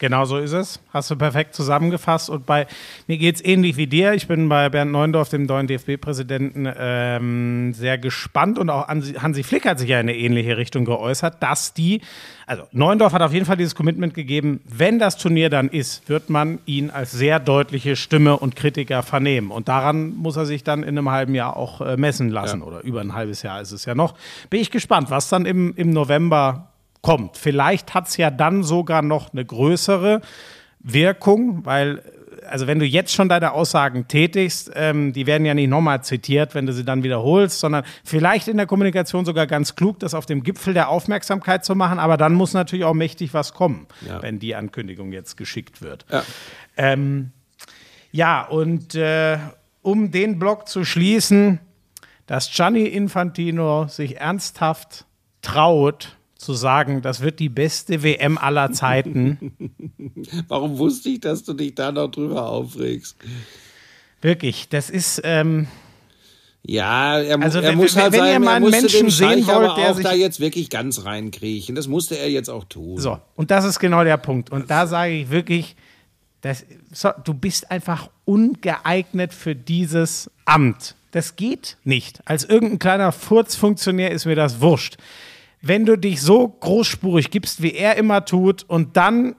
[0.00, 0.80] Genau so ist es.
[0.94, 2.30] Hast du perfekt zusammengefasst.
[2.30, 2.66] Und bei
[3.06, 4.14] mir geht es ähnlich wie dir.
[4.14, 8.58] Ich bin bei Bernd Neuendorf, dem neuen DFB-Präsidenten, ähm, sehr gespannt.
[8.58, 12.00] Und auch Hansi, Flick hat sich ja in eine ähnliche Richtung geäußert, dass die,
[12.46, 16.30] also Neuendorf hat auf jeden Fall dieses Commitment gegeben, wenn das Turnier dann ist, wird
[16.30, 19.50] man ihn als sehr deutliche Stimme und Kritiker vernehmen.
[19.50, 22.62] Und daran muss er sich dann in einem halben Jahr auch äh, messen lassen.
[22.62, 24.14] Oder über ein halbes Jahr ist es ja noch.
[24.48, 26.69] Bin ich gespannt, was dann im, im November
[27.02, 27.36] kommt.
[27.36, 30.20] Vielleicht hat es ja dann sogar noch eine größere
[30.80, 32.02] Wirkung, weil,
[32.48, 36.54] also wenn du jetzt schon deine Aussagen tätigst, ähm, die werden ja nicht nochmal zitiert,
[36.54, 40.26] wenn du sie dann wiederholst, sondern vielleicht in der Kommunikation sogar ganz klug, das auf
[40.26, 44.22] dem Gipfel der Aufmerksamkeit zu machen, aber dann muss natürlich auch mächtig was kommen, Ja.
[44.22, 46.06] wenn die Ankündigung jetzt geschickt wird.
[46.10, 46.22] Ja.
[46.76, 47.32] Ähm,
[48.12, 49.38] ja, und äh,
[49.82, 51.60] um den Block zu schließen,
[52.26, 55.04] dass Gianni Infantino sich ernsthaft
[55.42, 59.52] traut zu sagen, das wird die beste WM aller Zeiten.
[60.48, 63.16] Warum wusste ich, dass du dich da noch drüber aufregst?
[64.22, 65.20] Wirklich, das ist.
[65.24, 65.66] Ähm,
[66.62, 69.08] Ja, er, Also, er wenn- muss wenn- halt wenn ihr sein, mal er einen Menschen
[69.10, 71.74] sehen wollt, der auch sich- da jetzt wirklich ganz reinkriechen.
[71.74, 72.98] Das musste er jetzt auch tun.
[72.98, 74.50] so, und das ist genau der Punkt.
[74.50, 75.74] Und da sage ich wirklich,
[76.42, 80.96] das, so, du bist einfach ungeeignet für dieses Amt.
[81.12, 82.20] Das geht nicht.
[82.26, 84.96] Als irgendein kleiner Furzfunktionär ist mir das wurscht.
[85.62, 89.36] Wenn du dich so großspurig gibst, wie er immer tut, und dann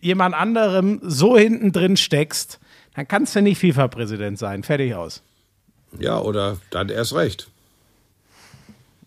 [0.00, 2.58] jemand anderem so hinten drin steckst,
[2.94, 4.62] dann kannst du nicht FIFA-Präsident sein.
[4.62, 5.22] Fertig aus.
[5.98, 7.48] Ja, oder dann erst recht.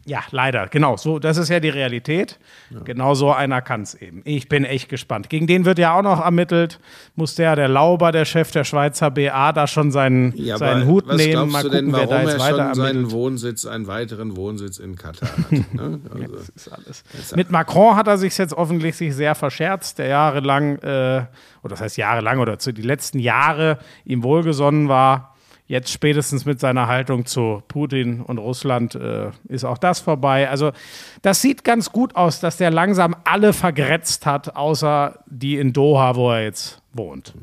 [0.05, 0.97] Ja, leider, genau.
[0.97, 2.39] So, das ist ja die Realität.
[2.85, 4.21] Genau so einer kann es eben.
[4.25, 5.29] Ich bin echt gespannt.
[5.29, 6.79] Gegen den wird ja auch noch ermittelt.
[7.15, 11.07] Muss der, der Lauber, der Chef der Schweizer BA, da schon seinen, Ja, seinen Hut
[11.07, 11.31] was nehmen.
[11.31, 13.11] glaubst Mal du gucken, denn, wer warum da jetzt er schon weiter seinen ermittelt.
[13.11, 15.51] Wohnsitz, einen weiteren Wohnsitz in Katar hat?
[15.51, 15.99] ne?
[16.13, 17.03] also, Das ist alles.
[17.35, 21.25] Mit Macron hat er sich jetzt offensichtlich sehr verscherzt, der jahrelang, äh,
[21.61, 25.30] oder das heißt jahrelang, oder zu die letzten Jahre ihm wohlgesonnen war.
[25.71, 30.49] Jetzt spätestens mit seiner Haltung zu Putin und Russland äh, ist auch das vorbei.
[30.49, 30.73] Also
[31.21, 36.17] das sieht ganz gut aus, dass der langsam alle vergrätzt hat, außer die in Doha,
[36.17, 37.33] wo er jetzt wohnt.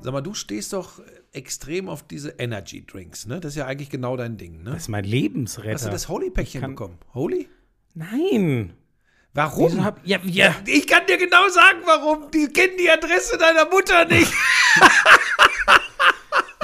[0.00, 1.00] Sag mal, du stehst doch
[1.30, 3.38] extrem auf diese Energy Drinks, ne?
[3.38, 4.70] Das ist ja eigentlich genau dein Ding, ne?
[4.70, 5.90] Das ist mein Hast du Lebensretter.
[5.90, 6.98] das Holy-Päckchen bekommen?
[7.14, 7.48] Holy?
[7.94, 8.72] Nein.
[9.36, 9.84] Warum?
[9.84, 10.54] Hab, ja, ja.
[10.64, 12.30] ich kann dir genau sagen, warum.
[12.30, 14.32] Die kennen die Adresse deiner Mutter nicht.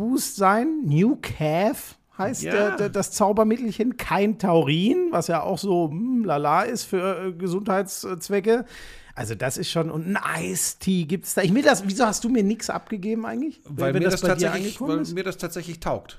[0.00, 0.80] Boost sein.
[0.84, 2.52] New Calf heißt Ja.
[2.52, 3.98] der, der, das Zaubermittelchen.
[3.98, 8.64] Kein Taurin, was ja auch so hm, lala ist für äh, Gesundheitszwecke.
[9.14, 11.42] Also das ist schon, und ein Eistee gibt es da.
[11.42, 13.60] Ich will das, wieso hast du mir nichts abgegeben eigentlich?
[13.68, 16.18] Weil, Wenn mir das, dir tatsächlich, weil mir das tatsächlich taugt.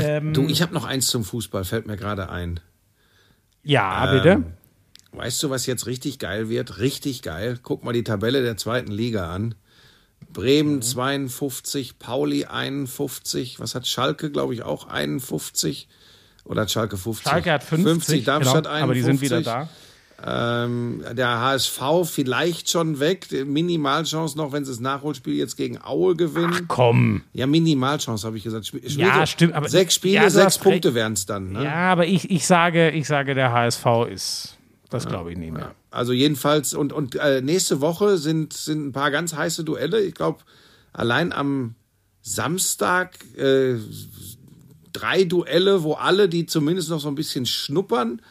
[0.00, 2.60] Ähm, Du, ich habe noch eins zum Fußball, fällt mir gerade ein.
[3.62, 4.42] ja, bitte.
[5.12, 6.78] Weißt du, was jetzt richtig geil wird?
[6.78, 7.58] Richtig geil.
[7.62, 9.54] Guck mal die Tabelle der zweiten Liga an.
[10.30, 15.88] Bremen 52, Pauli 51, was hat Schalke, glaube ich, auch 51?
[16.44, 17.30] Oder hat Schalke 50?
[17.30, 18.82] Schalke hat 50, Darmstadt genau, 51.
[18.82, 19.68] aber die sind wieder da.
[20.24, 23.26] Ähm, der HSV vielleicht schon weg.
[23.44, 26.64] Minimalchance noch, wenn sie das Nachholspiel jetzt gegen Aue gewinnen.
[26.68, 27.22] Komm.
[27.34, 28.66] Ja, Minimalchance, habe ich gesagt.
[28.66, 31.52] Spiel, Ja, stimmt, aber- sechs Spiele, ja, sechs Punkte wären es dann.
[31.52, 31.64] Ne?
[31.64, 34.56] Ja, aber ich, ich, sage, ich sage, der HSV ist.
[34.88, 35.74] Das glaube ich nicht mehr.
[35.90, 40.00] Also jedenfalls, und, und äh, nächste Woche sind, sind ein paar ganz heiße Duelle.
[40.00, 40.38] Ich glaube,
[40.92, 41.74] allein am
[42.22, 43.74] Samstag äh,
[44.92, 48.22] drei Duelle, wo alle, die zumindest noch so ein bisschen schnuppern,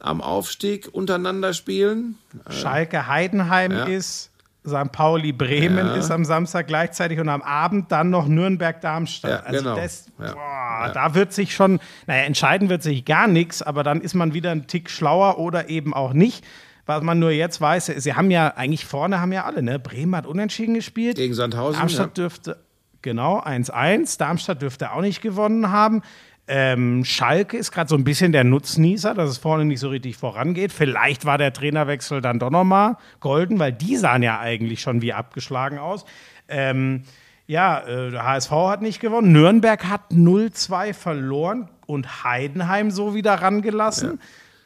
[0.00, 2.18] am Aufstieg untereinander spielen.
[2.48, 3.84] Schalke Heidenheim Ja.
[3.84, 4.30] ist,
[4.66, 4.92] St.
[4.92, 5.94] Pauli Bremen Ja.
[5.94, 9.30] ist am Samstag gleichzeitig und am Abend dann noch Nürnberg Darmstadt.
[9.30, 9.76] Ja, also genau.
[9.76, 14.14] das, boah, da wird sich schon, naja, entscheiden wird sich gar nichts, aber dann ist
[14.14, 16.44] man wieder ein Tick schlauer oder eben auch nicht.
[16.86, 19.78] Was man nur jetzt weiß, sie haben ja eigentlich vorne haben ja alle, ne?
[19.78, 21.16] Bremen hat unentschieden gespielt.
[21.16, 22.56] Gegen Sandhausen, Darmstadt dürfte,
[23.00, 24.18] genau, 1-1.
[24.18, 26.02] Darmstadt dürfte auch nicht gewonnen haben.
[26.48, 30.16] Ähm, Schalke ist gerade so ein bisschen der Nutznießer, dass es vorne nicht so richtig
[30.16, 30.72] vorangeht.
[30.72, 35.12] Vielleicht war der Trainerwechsel dann doch nochmal golden, weil die sahen ja eigentlich schon wie
[35.12, 36.04] abgeschlagen aus.
[36.48, 37.04] Ähm,
[37.46, 39.32] ja, äh, HSV hat nicht gewonnen.
[39.32, 44.20] Nürnberg hat 0-2 verloren und Heidenheim so wieder rangelassen.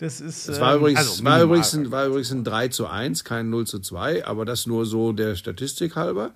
[0.05, 0.49] Das ist.
[0.51, 3.49] Es war, ähm, übrigens, also war, übrigens ein, war übrigens ein 3 zu 1, kein
[3.49, 6.33] 0 zu 2, aber das nur so der Statistik halber.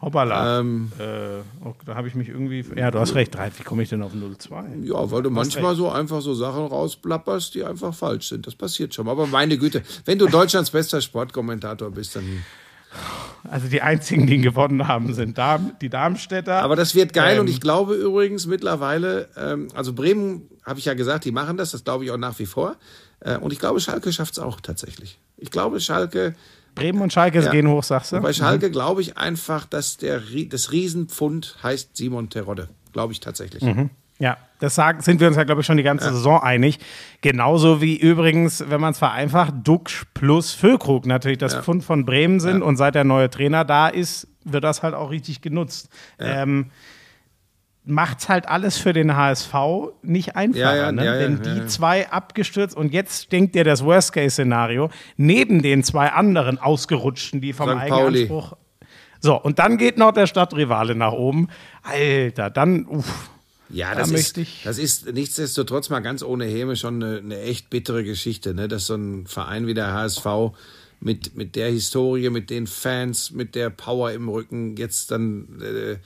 [0.00, 0.60] Hoppala.
[0.60, 2.64] Ähm, äh, oh, da habe ich mich irgendwie.
[2.76, 3.36] Ja, du hast recht.
[3.56, 4.84] Wie komme ich denn auf 0-2?
[4.84, 8.46] Ja, weil du manchmal so einfach so Sachen rausplapperst, die einfach falsch sind.
[8.46, 9.08] Das passiert schon.
[9.08, 12.44] Aber meine Güte, wenn du Deutschlands bester Sportkommentator bist, dann.
[13.50, 16.62] Also die einzigen, die gewonnen haben, sind Darm, die Darmstädter.
[16.62, 17.40] Aber das wird geil Ähm.
[17.40, 21.72] und ich glaube übrigens mittlerweile, ähm, also Bremen, habe ich ja gesagt, die machen das,
[21.72, 22.76] das glaube ich auch nach wie vor.
[23.20, 25.18] Äh, und ich glaube, Schalke schafft es auch tatsächlich.
[25.36, 26.34] Ich glaube, Schalke,
[26.74, 27.50] Bremen und Schalke Ja.
[27.50, 28.20] gehen hoch, sagst du?
[28.20, 32.68] bei Schalke glaube ich einfach, dass der, das Riesenpfund heißt Simon Terodde.
[32.92, 33.64] Glaube ich tatsächlich.
[34.20, 36.80] Ja, das sagen, sind wir uns ja, glaube ich, schon die ganze Saison einig.
[37.20, 42.40] Genauso wie übrigens, wenn man es vereinfacht, Duxch plus Füllkrug natürlich das Pfund von Bremen
[42.40, 42.62] sind.
[42.62, 45.88] Und seit der neue Trainer da ist, wird das halt auch richtig genutzt.
[46.18, 46.70] Ähm,
[47.88, 49.54] macht's halt alles für den HSV
[50.02, 50.60] nicht einfacher.
[50.60, 51.04] Ja, ja, ne?
[51.04, 56.58] ja, Wenn die zwei abgestürzt und jetzt denkt ihr das Worst-Case-Szenario, neben den zwei anderen
[56.58, 57.88] Ausgerutschten, die vom St.
[57.88, 58.22] Pauli.
[58.22, 58.56] Eigenanspruch.
[59.20, 61.48] So, und dann geht noch der Stadtrivale nach oben.
[61.82, 63.30] Alter, dann, uff.
[63.70, 67.18] Ja, Da das ist, möchte ich- das ist nichtsdestotrotz mal ganz ohne Häme schon eine,
[67.18, 68.66] eine echt bittere Geschichte, ne?
[68.68, 70.24] dass so ein Verein wie der HSV
[71.00, 75.96] mit, mit der Historie, mit den Fans, mit der Power im Rücken jetzt dann äh,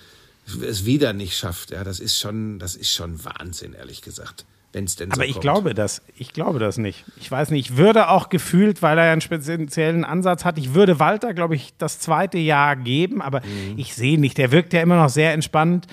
[0.46, 1.70] es wieder nicht schafft.
[1.70, 4.44] Ja, das ist schon, das ist schon Wahnsinn, ehrlich gesagt.
[4.74, 5.42] Wenn es denn so Aber ich kommt.
[5.42, 7.04] glaube das, ich glaube das nicht.
[7.20, 10.72] Ich weiß nicht, ich würde auch gefühlt, weil er ja einen speziellen Ansatz hat, ich
[10.72, 13.74] würde Walter, glaube ich, das zweite Jahr geben, aber Mhm.
[13.76, 15.86] ich sehe nicht, der wirkt ja immer noch sehr entspannt.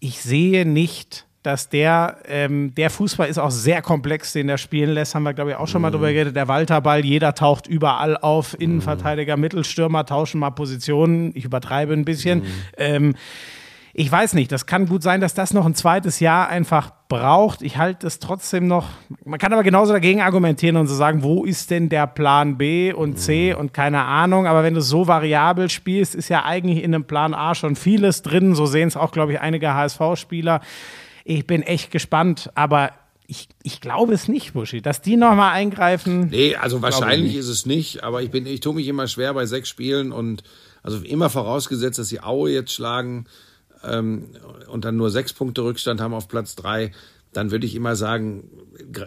[0.00, 4.94] Ich sehe nicht, dass der, ähm, der Fußball ist auch sehr komplex, den er spielen
[4.94, 5.96] lässt, haben wir, glaube ich, auch schon mal Mhm.
[5.96, 6.34] drüber geredet.
[6.34, 11.32] Der Walterball, jeder taucht überall auf, Innenverteidiger, Mittelstürmer tauschen mal Positionen.
[11.36, 12.38] Ich übertreibe ein bisschen.
[12.40, 12.46] Mhm.
[12.78, 13.14] Ähm,
[13.96, 17.62] ich weiß nicht, das kann gut sein, dass das noch ein zweites Jahr einfach braucht.
[17.62, 18.88] Ich halte es trotzdem noch.
[19.24, 22.92] Man kann aber genauso dagegen argumentieren und so sagen, wo ist denn der Plan B
[22.92, 24.48] und C und keine Ahnung.
[24.48, 28.22] Aber wenn du so variabel spielst, ist ja eigentlich in einem Plan A schon vieles
[28.22, 28.56] drin.
[28.56, 30.60] So sehen es auch, glaube ich, einige HSV-Spieler.
[31.24, 32.90] Ich bin echt gespannt, aber
[33.28, 36.30] ich, ich glaube es nicht, Buschi, dass die nochmal eingreifen.
[36.30, 39.46] Nee, also wahrscheinlich ist es nicht, aber ich bin, ich tue mich immer schwer bei
[39.46, 40.42] sechs Spielen und
[40.82, 43.26] also immer vorausgesetzt, dass sie Aue jetzt schlagen
[43.86, 44.26] ähm,
[44.68, 46.92] und dann nur sechs Punkte Rückstand haben auf Platz drei,
[47.36, 48.48] dann würde ich immer sagen,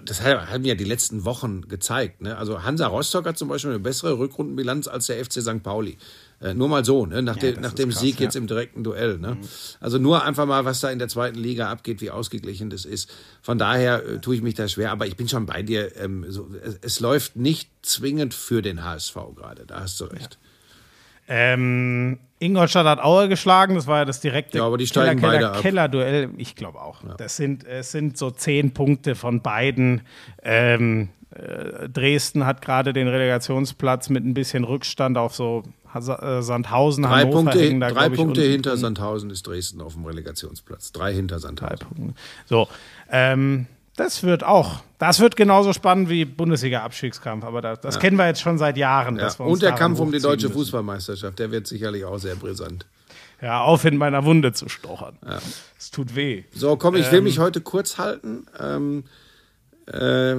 [0.06, 2.22] das haben ja die letzten Wochen gezeigt.
[2.22, 2.38] Ne?
[2.38, 5.64] Also Hansa Rostock hat zum Beispiel eine bessere Rückrundenbilanz als der FC St.
[5.64, 5.98] Pauli.
[6.40, 7.22] Äh, nur mal so, ne?
[7.22, 8.26] nach, dem, das nach dem krass, Sieg ja.
[8.26, 9.18] jetzt im direkten Duell.
[9.18, 9.38] Ne?
[9.80, 13.10] Also nur einfach mal, was da in der zweiten Liga abgeht, wie ausgeglichen das ist.
[13.42, 15.96] Von daher äh, tue ich mich da schwer, aber ich bin schon bei dir.
[15.98, 20.38] Ähm, so, es, es läuft nicht zwingend für den HSV gerade, da hast du recht.
[21.28, 25.54] Ähm, Ingolstadt hat Aue geschlagen, das war ja das direkte Ja, aber die Keller, Keller,
[25.54, 25.62] ab.
[25.62, 26.30] Keller-Duell.
[26.38, 27.02] Ich glaube auch.
[27.18, 30.02] Das sind, es sind so zehn Punkte von beiden.
[30.44, 35.64] Ähm, äh, Dresden hat gerade den Relegationsplatz mit ein bisschen Rückstand auf so
[35.94, 38.52] äh, Sandhausen, Drei Hannover Punkte, hängen da, drei ich, Punkte unten.
[38.52, 40.92] hinter Sandhausen ist Dresden auf dem Relegationsplatz.
[40.92, 42.16] Drei hinter Sandhausen.
[42.46, 42.68] So,
[43.12, 43.66] ähm,
[43.98, 48.42] das wird auch, das wird genauso spannend wie Bundesliga-Abstiegskampf, aber das, das kennen wir jetzt
[48.42, 49.18] schon seit Jahren.
[49.18, 49.34] Ja.
[49.40, 50.60] Und der Kampf um die deutsche müssen.
[50.60, 52.86] Fußballmeisterschaft, der wird sicherlich auch sehr brisant.
[53.42, 55.18] Ja, auf in meiner Wunde zu stochern.
[55.78, 56.44] Es tut weh.
[56.56, 58.48] So, komm, ich will mich heute kurz halten.
[58.60, 59.04] Ähm,
[59.92, 60.36] äh,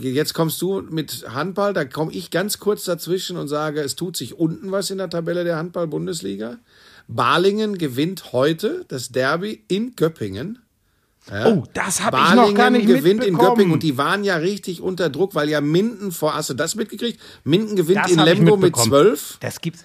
[0.00, 4.16] jetzt kommst du mit Handball, da komme ich ganz kurz dazwischen und sage, es tut
[4.16, 6.58] sich unten was in der Tabelle der Handball-Bundesliga.
[7.08, 10.60] Balingen gewinnt heute das Derby in Göppingen.
[11.46, 13.36] Oh, das habe ich noch gar nicht gewinnt in.
[13.36, 16.74] Göppingen und die waren ja richtig unter Druck, weil ja Minden vor, hast du das
[16.74, 17.20] mitgekriegt?
[17.44, 18.76] Minden gewinnt Das in Lemgo mit.
[18.76, 19.38] 12.
[19.40, 19.84] Das gibt's.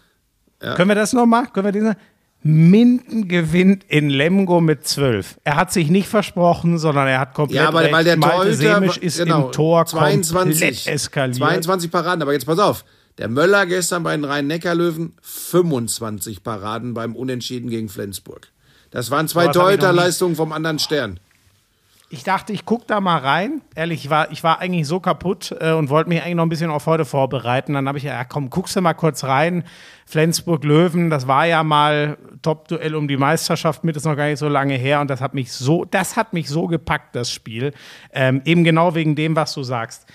[0.60, 1.46] Können wir das noch mal?
[1.48, 1.96] Können wir diesen?
[2.42, 5.40] Minden gewinnt in Lemgo mit 12.
[5.44, 7.94] Er hat sich nicht versprochen, sondern er hat komplett Ja, aber recht.
[7.94, 11.38] weil der Malte Semisch ist genau, im Tor 22, komplett eskaliert.
[11.38, 12.86] 22 Paraden, aber jetzt pass auf.
[13.18, 18.50] Der Möller gestern bei den Rhein-Neckar-Löwen 25 Paraden beim Unentschieden gegen Flensburg.
[18.92, 21.20] Das waren zwei Torhüterleistungen vom anderen Stern.
[22.10, 23.62] Ich dachte, ich gucke da mal rein.
[23.74, 26.50] Ehrlich, ich war, ich war eigentlich so kaputt äh, und wollte mich eigentlich noch ein
[26.50, 27.74] bisschen auf heute vorbereiten.
[27.74, 29.64] Dann habe ich ja, komm, guckst du mal kurz rein.
[30.06, 34.48] Flensburg-Löwen, das war ja mal Top-Duell um die Meisterschaft mit, ist noch gar nicht so
[34.48, 35.02] lange her.
[35.02, 37.74] Und das hat mich so, das hat mich so gepackt, das Spiel.
[38.14, 40.06] Ähm, eben genau wegen dem, was du sagst.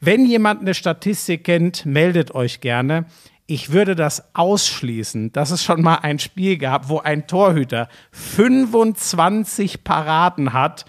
[0.00, 3.04] Wenn jemand eine Statistik kennt, meldet euch gerne.
[3.46, 9.84] Ich würde das ausschließen, dass es schon mal ein Spiel gab, wo ein Torhüter 25
[9.84, 10.86] Paraden hat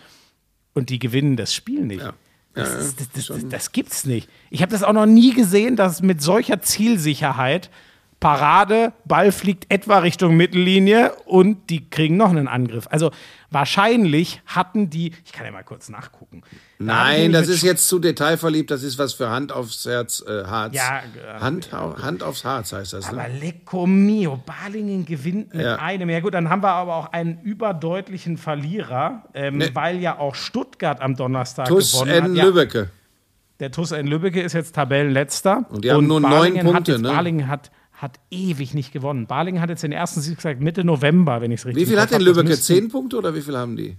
[0.75, 2.03] und die gewinnen das Spiel nicht.
[2.03, 2.13] Ja.
[2.53, 4.29] Das, das, das, das, das gibt's nicht.
[4.49, 7.69] Ich habe das auch noch nie gesehen, dass mit solcher Zielsicherheit
[8.21, 12.87] Parade, Ball fliegt etwa Richtung Mittellinie und die kriegen noch einen Angriff.
[12.89, 13.11] Also
[13.55, 16.43] wahrscheinlich hatten die, ich kann ja mal kurz nachgucken.
[16.77, 18.69] Nein, das ist jetzt zu detailverliebt.
[18.69, 20.75] Das ist was für Hand aufs Herz, äh, Harz.
[20.75, 23.07] Ja, äh, Hand, au- Hand aufs Harz heißt das.
[23.09, 23.39] Aber Ne?
[23.39, 25.77] Lecco mio, Balingen gewinnt mit Ja.
[25.77, 26.09] einem.
[26.11, 29.71] Ja gut, dann haben wir aber auch einen überdeutlichen Verlierer, ähm, Ne.
[29.73, 32.23] weil ja auch Stuttgart am Donnerstag Tuss gewonnen N.
[32.25, 32.31] hat.
[32.35, 32.89] Ja, Lübbecke.
[33.61, 35.63] der TuS in Lübbecke ist jetzt Tabellenletzter.
[35.69, 37.09] Und die haben nur neun Punkte, Hat jetzt, ne?
[37.09, 39.25] Balingen hat, hat ewig nicht gewonnen.
[39.27, 41.99] Balingen hat jetzt den ersten Sieg gesagt Mitte November, wenn ich es richtig Wie viel
[42.01, 43.95] hat denn müssten- Zehn Punkte oder wie viel haben die?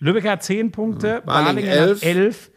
[0.00, 1.98] Lübeck hat 10 Punkte, Balingen Balingen, elf.
[2.00, 2.50] hat 11.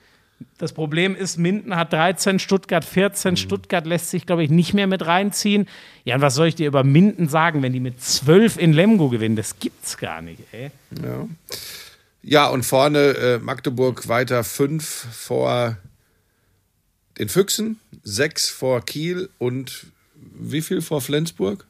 [0.60, 3.32] Das Problem ist, Minden hat 13, Stuttgart 14.
[3.32, 3.38] Mhm.
[3.38, 5.68] Stuttgart lässt sich, glaube ich, nicht mehr mit reinziehen.
[6.04, 9.10] Ja, und was soll ich dir über Minden sagen, wenn die mit 12 in Lemgo
[9.10, 9.36] gewinnen?
[9.36, 10.72] Das gibt's gar nicht, ey.
[12.24, 15.78] Ja, und vorne äh, Magdeburg weiter fünf vor
[17.18, 19.88] den Füchsen, sechs vor Kiel und
[20.40, 21.66] wie viel vor Flensburg?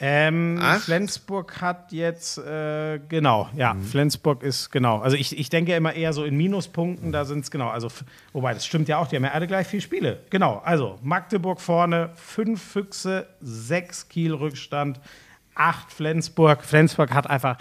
[0.00, 0.60] Ähm?
[0.80, 3.84] Flensburg hat jetzt, äh, genau, ja, Mhm.
[3.84, 4.98] Flensburg ist, genau.
[4.98, 7.68] Also ich, ich denke immer eher so in Minuspunkten, da sind es genau.
[7.68, 7.88] Also,
[8.32, 10.20] wobei, das stimmt ja auch, die haben ja alle gleich vier Spiele.
[10.30, 15.00] Genau, also Magdeburg vorne, fünf Füchse, sechs Kiel Rückstand,
[15.54, 16.64] acht Flensburg.
[16.64, 17.56] Flensburg hat einfach,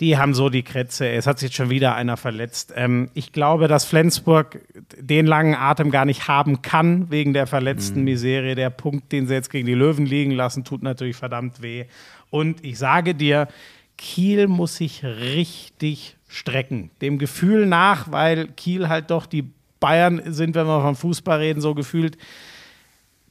[0.00, 1.08] die haben so die Krätze.
[1.08, 2.72] Es hat sich schon wieder einer verletzt.
[2.76, 4.60] Ähm, ich glaube, dass Flensburg
[4.98, 8.54] den langen Atem gar nicht haben kann, wegen der verletzten Miserie.
[8.54, 11.86] Der Punkt, den sie jetzt gegen die Löwen liegen lassen, tut natürlich verdammt weh.
[12.30, 13.48] Und ich sage dir,
[13.96, 16.90] Kiel muss sich richtig strecken.
[17.00, 19.48] Dem Gefühl nach, weil Kiel halt doch die
[19.80, 22.18] Bayern sind, wenn wir von Fußball reden, so gefühlt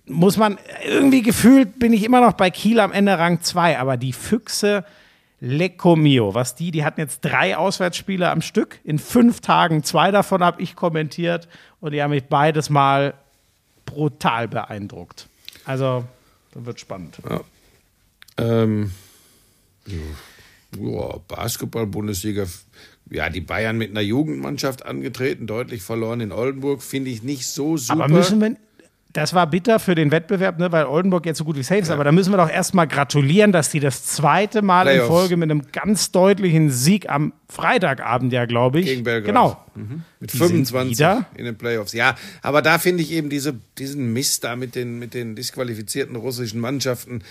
[0.07, 3.97] muss man irgendwie gefühlt bin ich immer noch bei Kiel am Ende Rang 2, aber
[3.97, 4.85] die Füchse
[5.39, 10.11] Lecco mio, was die, die hatten jetzt drei Auswärtsspiele am Stück, in fünf Tagen, zwei
[10.11, 11.47] davon habe ich kommentiert
[11.81, 13.13] und die haben mich beides mal
[13.85, 15.27] brutal beeindruckt.
[15.65, 16.05] Also,
[16.53, 17.17] das wird spannend.
[18.37, 18.91] Ähm,
[19.85, 22.45] ja, Basketball-Bundesliga.
[23.11, 27.77] Ja, die Bayern mit einer Jugendmannschaft angetreten, deutlich verloren in Oldenburg, finde ich nicht so
[27.77, 28.05] super.
[28.05, 28.55] Aber müssen wir,
[29.15, 31.89] das war bitter für den Wettbewerb, ne, weil Oldenburg jetzt so gut wie safe ist,
[31.89, 35.07] aber da müssen wir doch erstmal gratulieren, dass die das zweite Mal in Playoffs.
[35.07, 38.87] Folge mit einem ganz deutlichen Sieg am Freitagabend, ja, glaube ich.
[38.87, 39.25] Gegen Belgrad.
[39.25, 39.65] Genau.
[40.19, 41.25] Mit Die sind 25 wieder?
[41.35, 41.93] in den Playoffs.
[41.93, 46.17] Ja, aber da finde ich eben diese, diesen Mist da mit den, mit den disqualifizierten
[46.17, 47.21] russischen Mannschaften.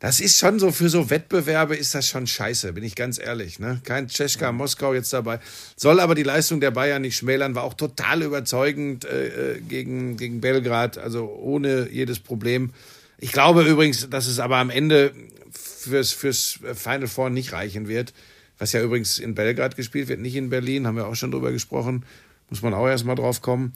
[0.00, 3.58] Das ist schon so, für so Wettbewerbe ist das schon scheiße, bin ich ganz ehrlich.
[3.58, 3.80] Ne?
[3.82, 5.40] Kein Tschechka Moskau jetzt dabei.
[5.76, 10.16] Soll aber die Leistung der Bayern nicht schmälern, war auch total überzeugend äh, äh, gegen,
[10.16, 12.70] gegen Belgrad, also ohne jedes Problem.
[13.18, 15.12] Ich glaube übrigens, dass es aber am Ende
[15.50, 18.12] fürs, fürs Final Four nicht reichen wird.
[18.58, 21.50] Was ja übrigens in Belgrad gespielt wird, nicht in Berlin, haben wir auch schon drüber
[21.50, 22.04] gesprochen.
[22.50, 23.72] Muss man auch erstmal drauf kommen.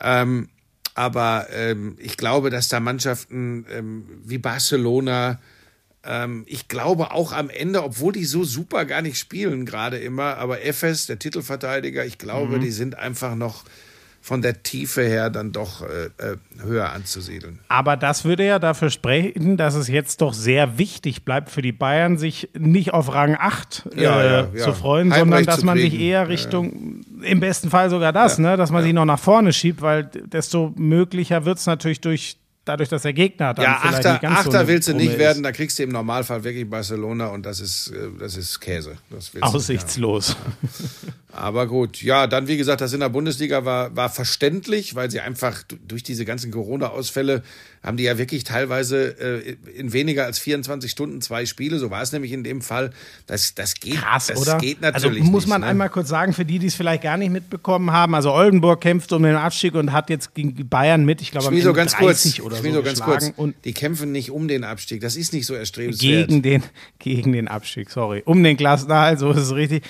[0.00, 0.48] Ähm,
[0.94, 5.38] aber ähm, ich glaube, dass da Mannschaften ähm, wie Barcelona,
[6.06, 10.36] ähm, ich glaube auch am Ende, obwohl die so super gar nicht spielen gerade immer,
[10.38, 13.64] aber Efes, der Titelverteidiger, ich glaube, die sind einfach noch
[14.26, 17.60] von der Tiefe her dann doch äh, äh, höher anzusiedeln.
[17.68, 21.70] Aber das würde ja dafür sprechen, dass es jetzt doch sehr wichtig bleibt für die
[21.70, 24.64] Bayern, sich nicht auf Rang 8 äh, Ja, ja, ja.
[24.64, 28.56] zu freuen, Heimrecht sondern dass man sich eher Richtung, im besten Fall sogar das, ne,
[28.56, 32.36] dass man sich noch nach vorne schiebt, weil desto möglicher wird es natürlich durch,
[32.66, 34.94] dadurch, dass der Gegner dann Ja, vielleicht Achter, nicht ganz so Achter eine willst du
[34.94, 35.18] nicht ist.
[35.18, 38.96] werden, da kriegst du im Normalfall wirklich Barcelona und das ist, äh, das ist Käse.
[39.10, 40.36] Das nicht Aussichtslos.
[41.32, 45.20] Aber gut, ja, dann wie gesagt, das in der Bundesliga war, war verständlich, weil sie
[45.20, 47.42] einfach durch diese ganzen Corona-Ausfälle
[47.82, 51.78] haben die ja wirklich teilweise äh, in weniger als 24 Stunden zwei Spiele.
[51.78, 52.90] So war es nämlich in dem Fall.
[53.26, 54.56] Das, das geht, Krass, das oder?
[54.58, 55.68] geht also natürlich muss nicht, man ne?
[55.68, 59.12] einmal kurz sagen, für die, die es vielleicht gar nicht mitbekommen haben, also Oldenburg kämpft
[59.12, 62.22] um den Abstieg und hat jetzt gegen Bayern mit, ich glaube, am Ende ganz kurz,
[62.22, 63.52] 30 oder so Schmieso, ganz kurz.
[63.64, 65.00] Die kämpfen nicht um den Abstieg.
[65.00, 66.28] Das ist nicht so erstrebenswert.
[66.28, 66.62] gegen den,
[66.98, 68.22] gegen den Abstieg, sorry.
[68.24, 69.84] Um den Klassenerhalt, so ist es richtig.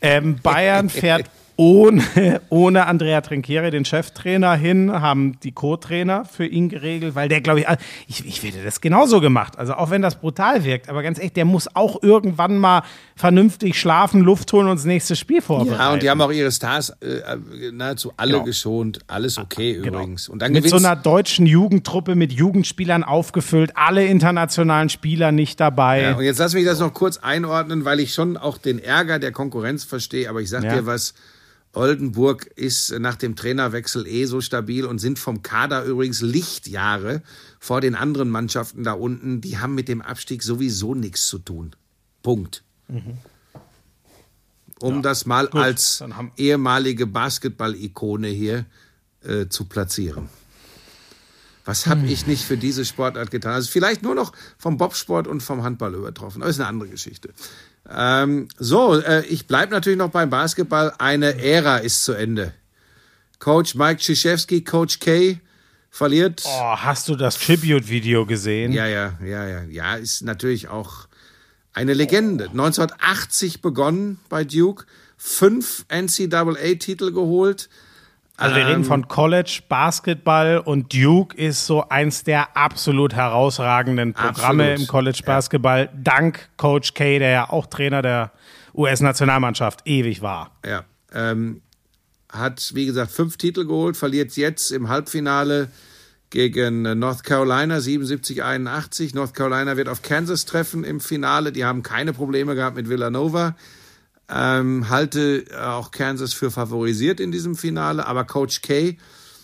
[0.00, 2.02] Ähm, Bayern fährt ohne,
[2.50, 7.60] ohne Andrea Trinchieri, den Cheftrainer, hin, haben die Co-Trainer für ihn geregelt, weil der, glaube
[7.60, 7.66] ich,
[8.08, 9.58] ich, ich hätte das genauso gemacht.
[9.58, 12.82] Also auch wenn das brutal wirkt, aber ganz echt, der muss auch irgendwann mal
[13.16, 15.80] vernünftig schlafen, Luft holen und das nächste Spiel vorbereiten.
[15.80, 17.20] Ja, und die haben auch ihre Stars äh,
[17.72, 18.44] nahezu alle Genau.
[18.44, 18.98] geschont.
[19.06, 19.98] Alles okay Genau.
[19.98, 20.28] übrigens.
[20.28, 26.02] Und dann mit so einer deutschen Jugendtruppe mit Jugendspielern aufgefüllt, alle internationalen Spieler nicht dabei.
[26.02, 29.18] Ja, und jetzt lass mich das noch kurz einordnen, weil ich schon auch den Ärger
[29.20, 30.28] der Konkurrenz verstehe.
[30.28, 30.74] Aber ich sag Ja.
[30.74, 31.14] dir was,
[31.76, 37.22] Oldenburg ist nach dem Trainerwechsel eh so stabil und sind vom Kader übrigens Lichtjahre
[37.58, 39.40] vor den anderen Mannschaften da unten.
[39.40, 41.74] Die haben mit dem Abstieg sowieso nichts zu tun.
[42.22, 42.62] Punkt.
[44.80, 48.66] Um das mal als dann haben- ehemalige Basketball-Ikone hier
[49.22, 50.28] äh, zu platzieren.
[51.64, 51.90] Was Hm.
[51.92, 53.52] habe ich nicht für diese Sportart getan?
[53.54, 56.42] Also vielleicht nur noch vom Bobsport und vom Handball übertroffen.
[56.42, 57.30] Aber ist eine andere Geschichte.
[57.90, 60.92] Ähm, so, äh, ich bleibe natürlich noch beim Basketball.
[60.98, 62.52] Eine Ära ist zu Ende.
[63.38, 65.38] Coach Mike Krzyzewski, Coach K,
[65.90, 66.42] verliert.
[66.46, 68.72] Oh, hast du das Tribute-Video gesehen?
[68.72, 69.62] Ja, ja, ja, ja.
[69.64, 71.06] Ja, ist natürlich auch
[71.74, 72.44] eine Legende.
[72.44, 77.68] 1980 begonnen bei Duke, fünf NCAA-Titel geholt.
[78.36, 84.12] Also wir Ähm, reden von College, Basketball und Duke ist so eins der absolut herausragenden
[84.12, 84.80] Programme Absolut.
[84.80, 85.88] im College Basketball.
[85.94, 88.32] Dank Coach K, der ja auch Trainer der
[88.74, 90.50] US-Nationalmannschaft ewig war.
[90.66, 91.62] Ja, ähm,
[92.28, 95.68] hat, wie gesagt, fünf Titel geholt, verliert jetzt im Halbfinale
[96.30, 99.14] gegen North Carolina 77-81.
[99.14, 101.52] North Carolina wird auf Kansas treffen im Finale.
[101.52, 103.54] Die haben keine Probleme gehabt mit Villanova.
[104.28, 108.06] Ähm, halte auch Kansas für favorisiert in diesem Finale.
[108.06, 108.96] Aber Coach K,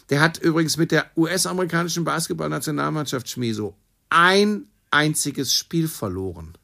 [0.09, 3.77] der hat übrigens mit der US-amerikanischen Basketballnationalmannschaft Schmiso
[4.11, 6.55] ein einziges Spiel verloren.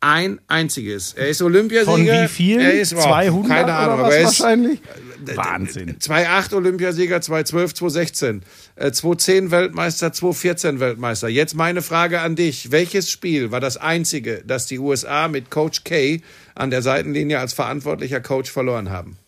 [0.00, 1.14] Ein einziges.
[1.14, 1.90] Er ist Olympiasieger.
[1.90, 2.60] Von wie viel?
[2.60, 4.80] Er ist, oh, 200 keine Ahnung, oder aber er ist wahrscheinlich?
[5.34, 5.98] Wahnsinn.
[5.98, 8.40] 2,8 Olympiasieger, 2,12, 2,16,
[8.76, 11.28] äh, 2,10 Weltmeister, 2,14 Weltmeister.
[11.28, 12.70] Jetzt meine Frage an dich.
[12.70, 16.20] Welches Spiel war das einzige, das die USA mit Coach K
[16.56, 19.18] an der Seitenlinie als verantwortlicher Coach verloren haben?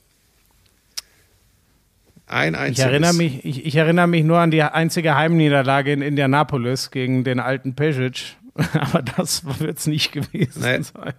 [2.26, 2.84] Ein Ich einziges.
[2.90, 7.40] erinnere, mich, ich, ich erinnere mich nur an die einzige Heimniederlage in Indianapolis gegen den
[7.40, 8.36] alten Pesic.
[8.74, 10.82] Aber das wird es nicht gewesen Nee.
[10.82, 11.14] sein.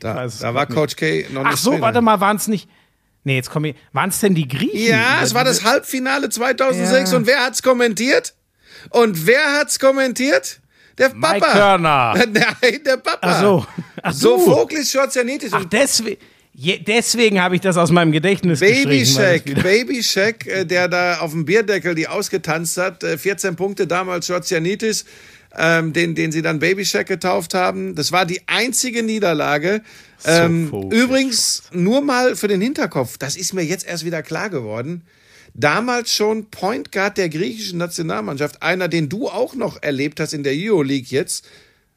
[0.00, 1.82] Da, es da war grad Coach K noch nicht Ach so, Trainer.
[1.82, 2.68] warte mal, waren es nicht.
[3.24, 3.76] Nee, jetzt komme ich.
[3.92, 4.90] Waren es denn die Griechen?
[4.90, 7.16] Ja, es war das Halbfinale 2006 Ja.
[7.16, 8.34] und wer hat's kommentiert?
[8.90, 10.60] Und wer hat's kommentiert?
[10.98, 11.32] Der Papa.
[11.34, 12.14] Mike Körner.
[12.32, 13.18] Nein, der Papa.
[13.20, 13.66] Ach so.
[14.02, 14.38] Ach so.
[14.38, 15.52] Voglis Schwarzjanitis.
[15.52, 16.20] Ach, deswegen.
[16.56, 21.18] Je, deswegen habe ich das aus meinem Gedächtnis Baby Shack, Baby Shack, äh, der da
[21.18, 25.04] auf dem Bierdeckel die ausgetanzt hat, äh, 14 Punkte damals Schwarzjanitis,
[25.56, 27.96] ähm, den, den sie dann Baby Shack getauft haben.
[27.96, 29.82] Das war die einzige Niederlage.
[30.24, 30.96] Ähm, Vogel.
[30.96, 35.02] übrigens, nur mal für den Hinterkopf, das ist mir jetzt erst wieder klar geworden.
[35.54, 40.42] Damals schon Point Guard der griechischen Nationalmannschaft, einer, den du auch noch erlebt hast in
[40.42, 41.46] der Euroleague jetzt,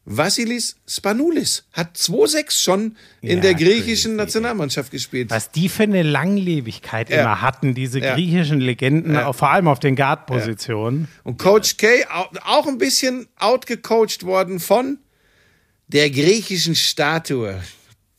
[0.09, 4.15] Vassilis Spanoulis hat 2-6 schon in Ja, der griechischen crazy.
[4.15, 5.29] Nationalmannschaft gespielt.
[5.31, 7.21] Was die für eine Langlebigkeit Ja.
[7.21, 8.13] immer hatten, diese Ja.
[8.13, 11.09] griechischen Legenden, vor allem auf den Guard-Positionen.
[11.23, 14.99] Und Coach K au- auch ein bisschen outgecoacht worden von
[15.89, 17.61] der griechischen Statue.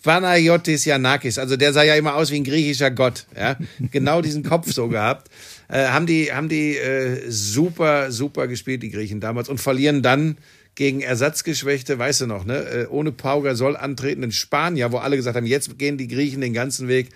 [0.09, 3.59] Panayotis Yanakis, also der sah ja immer aus wie ein griechischer Gott, ja,
[3.93, 5.31] genau diesen Kopf so gehabt.
[5.69, 10.39] Äh, haben die, haben die äh, super, super gespielt, die Griechen damals, und verlieren dann
[10.77, 15.37] gegen Ersatzgeschwächte, weißt du noch, ne, äh, ohne Pau Gasol antretenden Spanier, wo alle gesagt
[15.37, 17.11] haben, jetzt gehen die Griechen den ganzen Weg.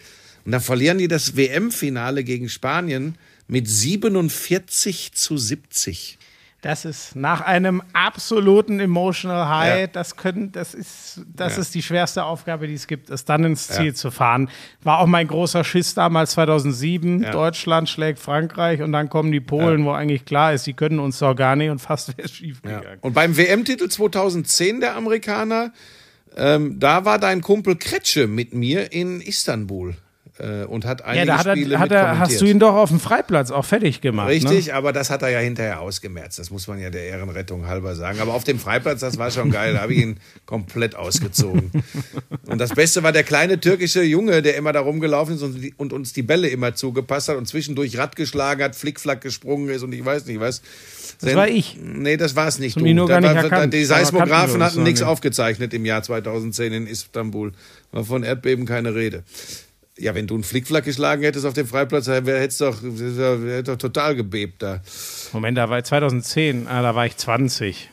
[0.44, 3.14] Und dann verlieren die das WM-Finale gegen Spanien
[3.48, 6.18] mit 47 zu 70.
[6.62, 9.86] Das ist nach einem absoluten Emotional High, Ja.
[9.88, 11.62] das können, das ist, das Ja.
[11.62, 14.48] ist die schwerste Aufgabe, die es gibt, es dann ins Ziel zu fahren.
[14.84, 17.24] War auch mein großer Schiss damals 2007.
[17.24, 17.32] Ja.
[17.32, 21.18] Deutschland schlägt Frankreich und dann kommen die Polen, wo eigentlich klar ist, sie können uns
[21.18, 22.78] doch gar nicht und fast wäre es schief Ja.
[22.78, 22.98] gegangen.
[23.00, 25.72] Und beim WM-Titel 2010 der Amerikaner,
[26.36, 29.96] ähm, da war dein Kumpel Kretsche mit mir in Istanbul
[30.68, 32.74] und hat einige Ja, da hat Spiele er, hat mit er, hast du ihn doch
[32.74, 34.28] auf dem Freiplatz auch fertig gemacht.
[34.28, 34.32] Ne?
[34.34, 36.38] Richtig, aber das hat er ja hinterher ausgemerzt.
[36.38, 38.18] Das muss man ja der Ehrenrettung halber sagen.
[38.18, 39.74] Aber auf dem Freiplatz, das war schon geil.
[39.74, 40.16] Da habe ich ihn
[40.46, 41.70] komplett ausgezogen.
[42.46, 45.92] Und das Beste war der kleine türkische Junge, der immer da rumgelaufen ist und, und
[45.92, 49.92] uns die Bälle immer zugepasst hat und zwischendurch Rad geschlagen hat, Flickflack gesprungen ist und
[49.92, 50.62] ich weiß nicht was.
[51.20, 51.78] Das war ich.
[51.80, 52.76] Nee, das war es nicht.
[52.76, 53.66] Du nur gar Da nicht war-.
[53.66, 55.08] Die uns hatten nichts nicht.
[55.08, 57.52] aufgezeichnet im Jahr 2010 in Istanbul.
[57.92, 59.22] War von Erdbeben keine Rede.
[59.98, 63.76] Ja, wenn du einen Flickflack geschlagen hättest auf dem Freiplatz, hätte es doch, hätte doch
[63.76, 64.80] total gebebt da.
[65.32, 67.90] Moment, da war ich 2010, ah, da war ich 20.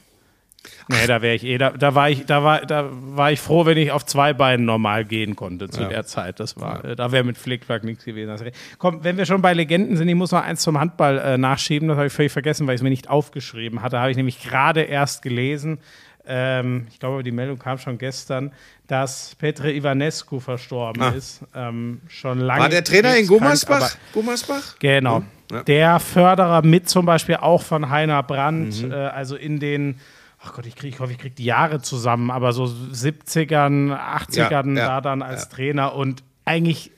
[0.91, 3.65] Nee, da wäre ich eh, da, da war ich, da war, da war ich froh,
[3.65, 6.39] wenn ich auf zwei Beinen normal gehen konnte zu der Zeit.
[6.39, 8.35] Das war, äh, da wäre mit Flickflack nichts gewesen.
[8.79, 11.87] Komm, wenn wir schon bei Legenden sind, ich muss noch eins zum Handball äh, nachschieben,
[11.89, 13.99] das habe ich völlig vergessen, weil ich es mir nicht aufgeschrieben hatte.
[13.99, 15.77] Habe ich nämlich gerade erst gelesen.
[16.25, 18.51] Ähm, ich glaube, die Meldung kam schon gestern,
[18.89, 21.09] dass Petre Ivanescu verstorben Ah.
[21.09, 21.41] ist.
[21.53, 22.61] Ähm, schon lange.
[22.61, 23.95] War der Trainer in Gummersbach?
[24.13, 24.77] Gummersbach?
[24.79, 25.23] Genau.
[25.51, 25.63] Ja.
[25.63, 28.91] Der Förderer mit zum Beispiel auch von Heiner Brandt, Mhm.
[28.91, 29.99] äh, also in den,
[30.43, 34.75] ach Gott, ich, krieg, ich hoffe, ich kriege die Jahre zusammen, aber so 70ern, 80ern
[34.75, 35.49] Ja, ja, da dann als.
[35.49, 36.91] Trainer und eigentlich,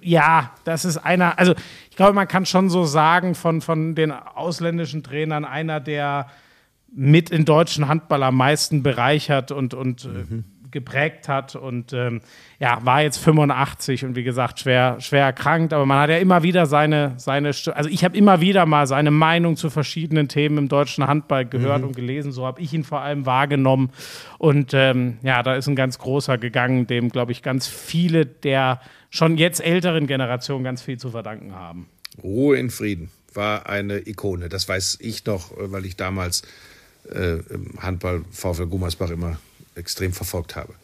[0.00, 1.54] ja, das ist einer, also
[1.90, 6.28] ich glaube, man kann schon so sagen, von, von den ausländischen Trainern einer, der
[6.98, 10.42] mit in deutschen Handball am meisten bereichert und, und äh,
[10.76, 12.20] geprägt hat und ähm,
[12.60, 16.42] ja, war jetzt 85 und wie gesagt schwer, schwer erkrankt, aber man hat ja immer
[16.42, 20.68] wieder seine, seine also ich habe immer wieder mal seine Meinung zu verschiedenen Themen im
[20.68, 23.90] deutschen Handball gehört und gelesen, so habe ich ihn vor allem wahrgenommen
[24.36, 28.80] und ähm, ja, da ist ein ganz großer gegangen, dem glaube ich ganz viele der
[29.08, 31.86] schon jetzt älteren Generationen ganz viel zu verdanken haben.
[32.22, 34.48] Ruhe in Frieden war eine Ikone.
[34.48, 36.42] Das weiß ich noch, äh, weil ich damals
[37.10, 39.38] äh, im Handball VfL Gummersbach immer
[39.76, 40.74] extrem verfolgt habe.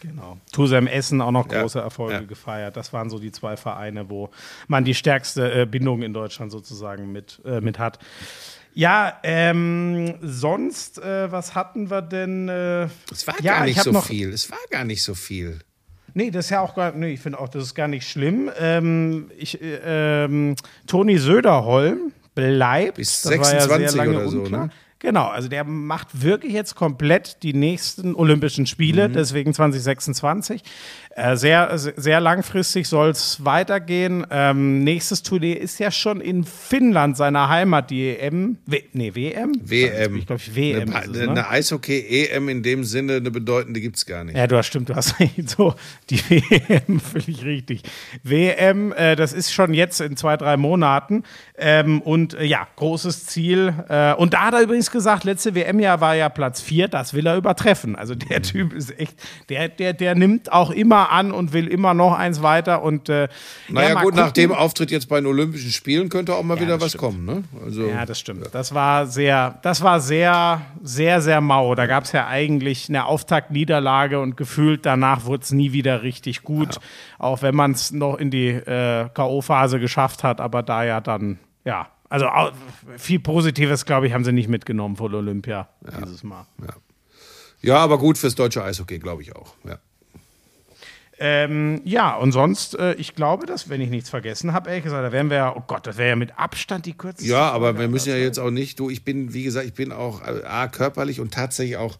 [0.00, 0.38] Genau.
[0.52, 2.20] Tusem Essen auch noch Ja, große Erfolge ja.
[2.22, 2.76] gefeiert.
[2.76, 4.30] Das waren so die zwei Vereine, wo
[4.66, 7.98] man die stärkste äh, Bindung in Deutschland sozusagen mit, äh, mit hat.
[8.72, 12.48] Ja, ähm, sonst, äh, was hatten wir denn?
[12.48, 14.32] Äh, Es war ja, gar ich nicht so noch, viel.
[14.32, 15.58] Es war gar nicht so viel.
[16.14, 18.50] Nee, das ist ja auch gar nee, ich finde auch, das ist gar nicht schlimm.
[18.58, 20.56] Ähm, ich, äh, ähm,
[20.86, 22.96] Toni Söderholm bleibt.
[22.96, 24.66] Bis das war ja 26 sehr lange oder so, unklar.
[24.66, 24.72] ne?
[25.02, 29.14] Genau, also der macht wirklich jetzt komplett die nächsten Olympischen Spiele, Mhm.
[29.14, 30.62] deswegen 2026.
[31.20, 34.26] Äh, sehr, sehr langfristig soll es weitergehen.
[34.30, 38.56] Ähm, nächstes Turnier ist ja schon in Finnland, seiner Heimat, die EM.
[38.64, 39.52] W nee, WM?
[39.62, 40.16] WM.
[40.16, 40.94] Ich glaube, WM.
[40.94, 41.30] Eine, es, ne?
[41.30, 44.36] eine Eishockey-EM in dem Sinne, eine bedeutende gibt es gar nicht.
[44.36, 45.14] Ja, du hast stimmt, du hast
[45.46, 45.74] so
[46.08, 47.82] die WM, völlig richtig.
[48.22, 51.24] WM, äh, das ist schon jetzt in zwei, drei Monaten.
[51.58, 53.74] Ähm, und äh, ja, großes Ziel.
[53.88, 57.26] Äh, und da hat er übrigens gesagt, letzte WM-Jahr war ja Platz vier, das will
[57.26, 57.94] er übertreffen.
[57.94, 58.44] Also der Mhm.
[58.44, 59.14] Typ ist echt,
[59.50, 62.82] der, der, der nimmt auch immer an und will immer noch eins weiter.
[62.82, 63.28] Und äh,
[63.68, 64.42] Naja, ja, gut, nach gucken.
[64.42, 67.02] dem Auftritt jetzt bei den Olympischen Spielen könnte auch mal Ja, wieder was stimmt.
[67.02, 67.24] kommen.
[67.24, 67.44] Ne?
[67.64, 68.48] Also, Ja, das stimmt.
[68.52, 71.74] Das war sehr, das war sehr, sehr, sehr mau.
[71.74, 76.42] Da gab es ja eigentlich eine Auftaktniederlage und gefühlt danach wurde es nie wieder richtig
[76.42, 76.78] gut.
[77.18, 81.38] Auch wenn man es noch in die äh, K.O.-Phase geschafft hat, aber da ja dann,
[81.64, 82.26] ja, also
[82.96, 85.68] viel Positives, glaube ich, haben sie nicht mitgenommen von Olympia
[86.02, 86.44] dieses Mal.
[87.62, 89.54] ja, aber gut fürs deutsche Eishockey, glaube ich auch.
[89.64, 89.78] Ja.
[91.22, 95.04] Ähm, ja, und sonst, äh, ich glaube, dass, wenn ich nichts vergessen habe, ehrlich gesagt,
[95.04, 97.30] da wären wir ja, oh Gott, das wäre ja mit Abstand die kürzeste.
[97.30, 99.92] Ja, aber wir müssen ja jetzt auch nicht, du, ich bin, wie gesagt, ich bin
[99.92, 101.98] auch äh, A, körperlich und tatsächlich auch,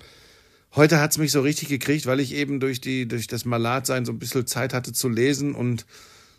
[0.74, 4.06] heute hat es mich so richtig gekriegt, weil ich eben durch, die, durch das Malatsein
[4.06, 5.84] so ein bisschen Zeit hatte zu lesen und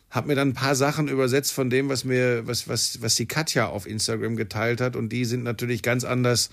[0.09, 3.27] habe mir dann ein paar Sachen übersetzt von dem, was mir, was, was, was die
[3.27, 4.95] Katja auf Instagram geteilt hat.
[4.95, 6.49] Und die sind natürlich ganz anders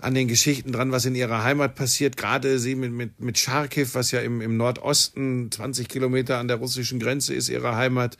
[0.00, 2.16] an den Geschichten dran, was in ihrer Heimat passiert.
[2.16, 6.56] Gerade sie mit, mit, mit Charkiw, was ja im, im Nordosten 20 Kilometer an der
[6.56, 8.16] russischen Grenze ist, ihre Heimat.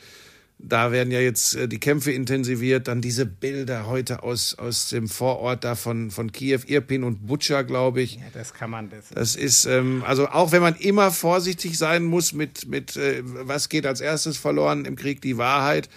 [0.62, 2.86] Da werden ja jetzt äh, die Kämpfe intensiviert.
[2.86, 7.62] Dann diese Bilder heute aus, aus dem Vorort da von, von Kiew, Irpin und Butscha,
[7.62, 8.16] glaube ich.
[8.16, 12.04] Ja, das kann man, das, Das ist, ähm, also auch wenn man immer vorsichtig sein
[12.04, 15.88] muss mit, mit äh, was geht als erstes verloren im Krieg, die Wahrheit.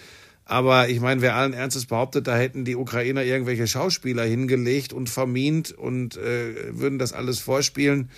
[0.46, 5.08] Aber ich meine, wer allen Ernstes behauptet, da hätten die Ukrainer irgendwelche Schauspieler hingelegt und
[5.08, 8.10] vermint und äh, würden das alles vorspielen.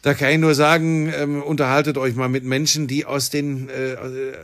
[0.00, 3.96] Da kann ich nur sagen, ähm, unterhaltet euch mal mit Menschen, die aus den, äh,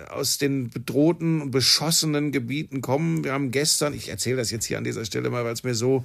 [0.08, 3.24] aus den bedrohten und beschossenen Gebieten kommen.
[3.24, 5.74] Wir haben gestern, ich erzähle das jetzt hier an dieser Stelle mal, weil es mir
[5.74, 6.02] so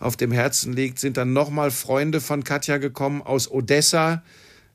[0.00, 4.24] auf dem Herzen liegt, sind dann nochmal Freunde von Katja gekommen aus Odessa,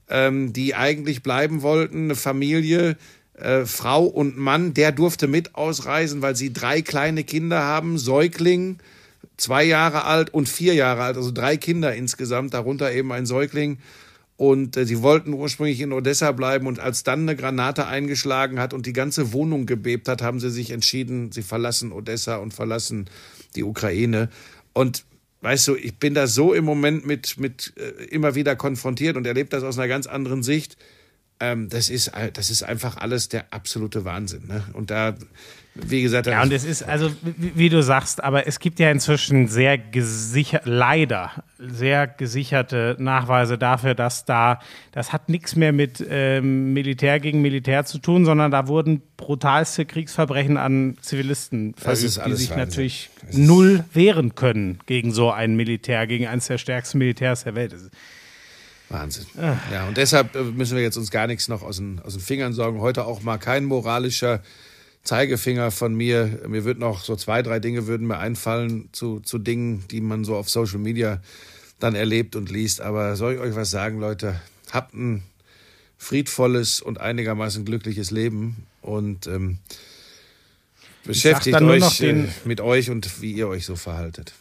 [0.10, 2.98] ähm, die eigentlich bleiben wollten, eine Familie,
[3.34, 8.78] äh, Frau und Mann, der durfte mit ausreisen, weil sie drei kleine Kinder haben, Säugling,
[9.38, 13.80] zwei Jahre alt und vier Jahre alt, also drei Kinder insgesamt, darunter eben ein Säugling.
[14.36, 18.74] Und äh, sie wollten ursprünglich in Odessa bleiben und als dann eine Granate eingeschlagen hat
[18.74, 23.10] und die ganze Wohnung gebebt hat, haben sie sich entschieden, sie verlassen Odessa und verlassen
[23.56, 24.30] die Ukraine.
[24.74, 25.06] Und
[25.42, 29.28] weißt du, ich bin da so im Moment mit, mit äh, immer wieder konfrontiert und
[29.28, 30.78] erlebe das aus einer ganz anderen Sicht.
[31.40, 34.48] Ähm, das, ist, das ist einfach alles der absolute Wahnsinn.
[34.48, 34.64] Ne?
[34.74, 35.16] Und da,
[35.76, 38.92] wie gesagt, Ja, und es ist, also, wie, wie du sagst, aber es gibt ja
[38.92, 44.60] inzwischen sehr gesichert, leider sehr gesicherte Nachweise dafür, dass da,
[44.92, 49.86] das hat nichts mehr mit ähm, Militär gegen Militär zu tun, sondern da wurden brutalste
[49.86, 52.58] Kriegsverbrechen an Zivilisten verübt, die sich Wahnsinn.
[52.58, 57.74] natürlich null wehren können gegen so ein Militär, gegen eines der stärksten Militärs der Welt.
[57.74, 57.92] Das ist-
[58.94, 59.26] Wahnsinn.
[59.72, 62.22] Ja, und deshalb äh, müssen wir jetzt uns gar nichts noch aus den, aus den
[62.22, 62.80] Fingern sorgen.
[62.80, 64.42] Heute auch mal kein moralischer
[65.04, 66.40] Zeigefinger von mir.
[66.48, 70.24] Mir wird noch so zwei, drei Dinge würden mir einfallen zu, zu Dingen, die man
[70.24, 71.22] so auf Social Media
[71.80, 72.80] dann erlebt und liest.
[72.80, 74.40] Aber soll ich euch was sagen, Leute?
[74.72, 75.24] Habt ein
[75.98, 79.58] friedvolles und einigermaßen glückliches Leben und ähm,
[81.04, 84.34] beschäftigt euch noch den- äh, mit euch und wie ihr euch so verhaltet.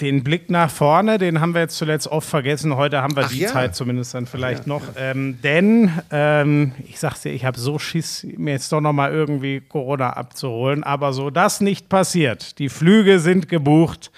[0.00, 2.74] Den Blick nach vorne, den haben wir jetzt zuletzt oft vergessen.
[2.76, 3.48] Heute haben wir Ach die ja.
[3.48, 4.82] Zeit zumindest dann vielleicht noch.
[4.96, 9.12] Ähm, denn, ähm, ich sag's dir, ich habe so Schiss, mir jetzt doch noch mal
[9.12, 10.84] irgendwie Corona abzuholen.
[10.84, 14.10] Aber so das nicht passiert, die Flüge sind gebucht,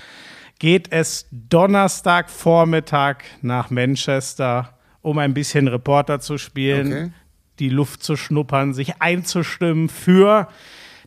[0.60, 7.10] geht es Donnerstagvormittag nach Manchester, um ein bisschen Reporter zu spielen, Okay.
[7.58, 10.46] die Luft zu schnuppern, sich einzustimmen für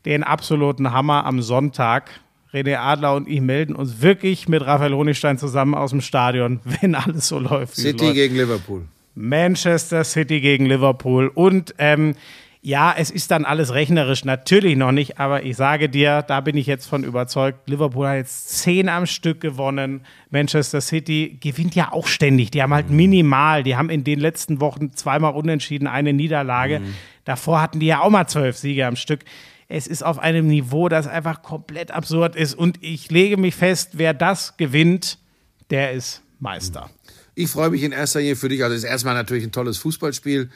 [0.04, 2.10] den absoluten Hammer am Sonntag.
[2.56, 6.96] René Adler und ich melden uns wirklich mit Raphael Honigstein zusammen aus dem Stadion, wenn
[6.96, 7.76] alles so läuft.
[7.76, 8.16] City läuft.
[8.16, 8.82] gegen Liverpool.
[9.14, 11.28] Manchester City gegen Liverpool.
[11.34, 12.16] Und ähm,
[12.62, 16.58] ja, es ist dann alles rechnerisch natürlich noch nicht, aber ich sage dir, da bin
[16.58, 17.70] ich jetzt von überzeugt.
[17.70, 20.02] Liverpool hat jetzt zehn am Stück gewonnen.
[20.32, 22.50] Manchester City gewinnt ja auch ständig.
[22.50, 23.62] Die haben halt minimal.
[23.62, 26.82] Die haben in den letzten Wochen zweimal unentschieden, eine Niederlage.
[27.24, 29.20] Davor hatten die ja auch mal zwölf Siege am Stück.
[29.68, 32.54] Es ist auf einem Niveau, das einfach komplett absurd ist.
[32.54, 35.18] Und ich lege mich fest, wer das gewinnt,
[35.70, 36.90] der ist Meister.
[37.34, 38.64] Ich freue mich in erster Linie für dich.
[38.64, 40.50] Also, es ist erstmal natürlich ein tolles Fußballspiel.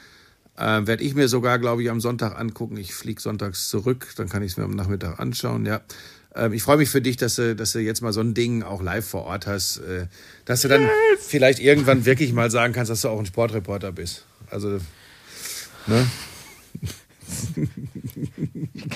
[0.57, 2.77] Ähm, Werde ich mir sogar, glaube ich, am Sonntag angucken.
[2.77, 5.65] Ich fliege sonntags zurück, dann kann ich es mir am Nachmittag anschauen.
[5.65, 5.81] Ja.
[6.35, 8.63] Ähm, ich freue mich für dich, dass du, dass du jetzt mal so ein Ding
[8.63, 9.77] auch live vor Ort hast.
[9.77, 10.07] Äh,
[10.45, 10.87] dass du dann
[11.19, 14.25] vielleicht irgendwann wirklich mal sagen kannst, dass du auch ein Sportreporter bist.
[14.49, 14.79] Also,
[15.87, 16.07] ne?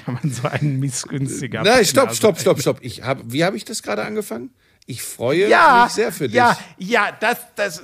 [0.05, 1.63] Kann man so einen missgünstiger.
[1.63, 2.77] Nein, stopp, stopp, stopp, stopp.
[2.81, 4.51] Ich hab, wie habe ich das gerade angefangen?
[4.85, 6.35] Ich freue Ja, mich sehr für dich.
[6.35, 7.81] ja, ja, das, das,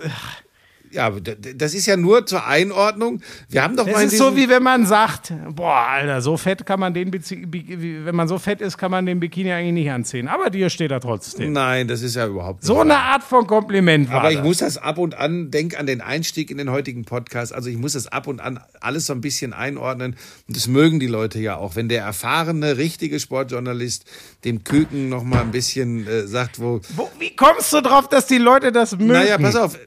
[0.91, 3.21] Ja, das ist ja nur zur Einordnung.
[3.49, 6.35] Wir haben doch mal das in ist so wie wenn man sagt, boah, Alter, so
[6.37, 9.19] fett kann man den, Bezie- Bi- wie- wenn man so fett ist, kann man den
[9.19, 10.27] Bikini eigentlich nicht anziehen.
[10.27, 11.53] Aber dir steht er trotzdem.
[11.53, 14.45] Nein, das ist ja überhaupt nicht So eine Art von Kompliment war Aber ich das.
[14.45, 17.77] muss das ab und an, denk an den Einstieg in den heutigen Podcast, also ich
[17.77, 20.15] muss das ab und an alles so ein bisschen einordnen.
[20.47, 21.75] Und das mögen die Leute ja auch.
[21.75, 24.05] Wenn der erfahrene, richtige Sportjournalist
[24.45, 28.27] dem Küken noch mal ein bisschen äh, sagt, wo, Wo, wie kommst du drauf, dass
[28.27, 29.07] die Leute das mögen?
[29.07, 29.77] naja, pass auf,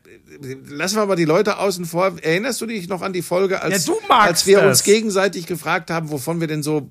[0.68, 2.12] lassen wir mal die Leute außen vor.
[2.22, 4.66] Erinnerst du dich noch an die Folge, als, Ja, als wir das.
[4.78, 6.90] uns gegenseitig gefragt haben, wovon wir denn so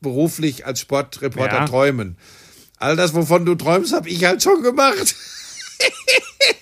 [0.00, 1.64] beruflich als Sportreporter Ja.
[1.66, 2.16] träumen?
[2.78, 5.14] All das, wovon du träumst, habe ich halt schon gemacht.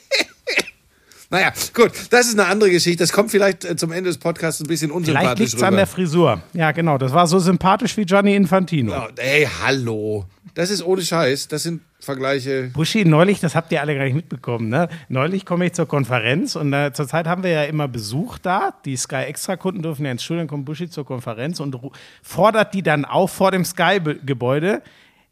[1.31, 3.03] Naja, gut, das ist eine andere Geschichte.
[3.03, 5.67] Das kommt vielleicht äh, zum Ende des Podcasts ein bisschen Vielleicht unsympathisch liegt es rüber.
[5.69, 6.43] an der Frisur.
[6.55, 6.97] Ja, genau.
[6.97, 8.95] Das war so sympathisch wie Gianni Infantino.
[8.97, 10.25] Oh, hey, hallo.
[10.55, 11.49] Das ist ohne Scheiß.
[11.49, 12.71] Das sind Vergleiche.
[12.73, 14.89] Buschi, neulich, das habt ihr alle gar nicht mitbekommen, ne?
[15.09, 18.73] Neulich komme ich zur Konferenz und äh, zurzeit haben wir ja immer Besuch da.
[18.85, 21.77] Die Sky Extra-Kunden dürfen ja ins Studio, dann kommt Buschi zur Konferenz und
[22.23, 24.81] fordert die dann auf vor dem Sky-Gebäude.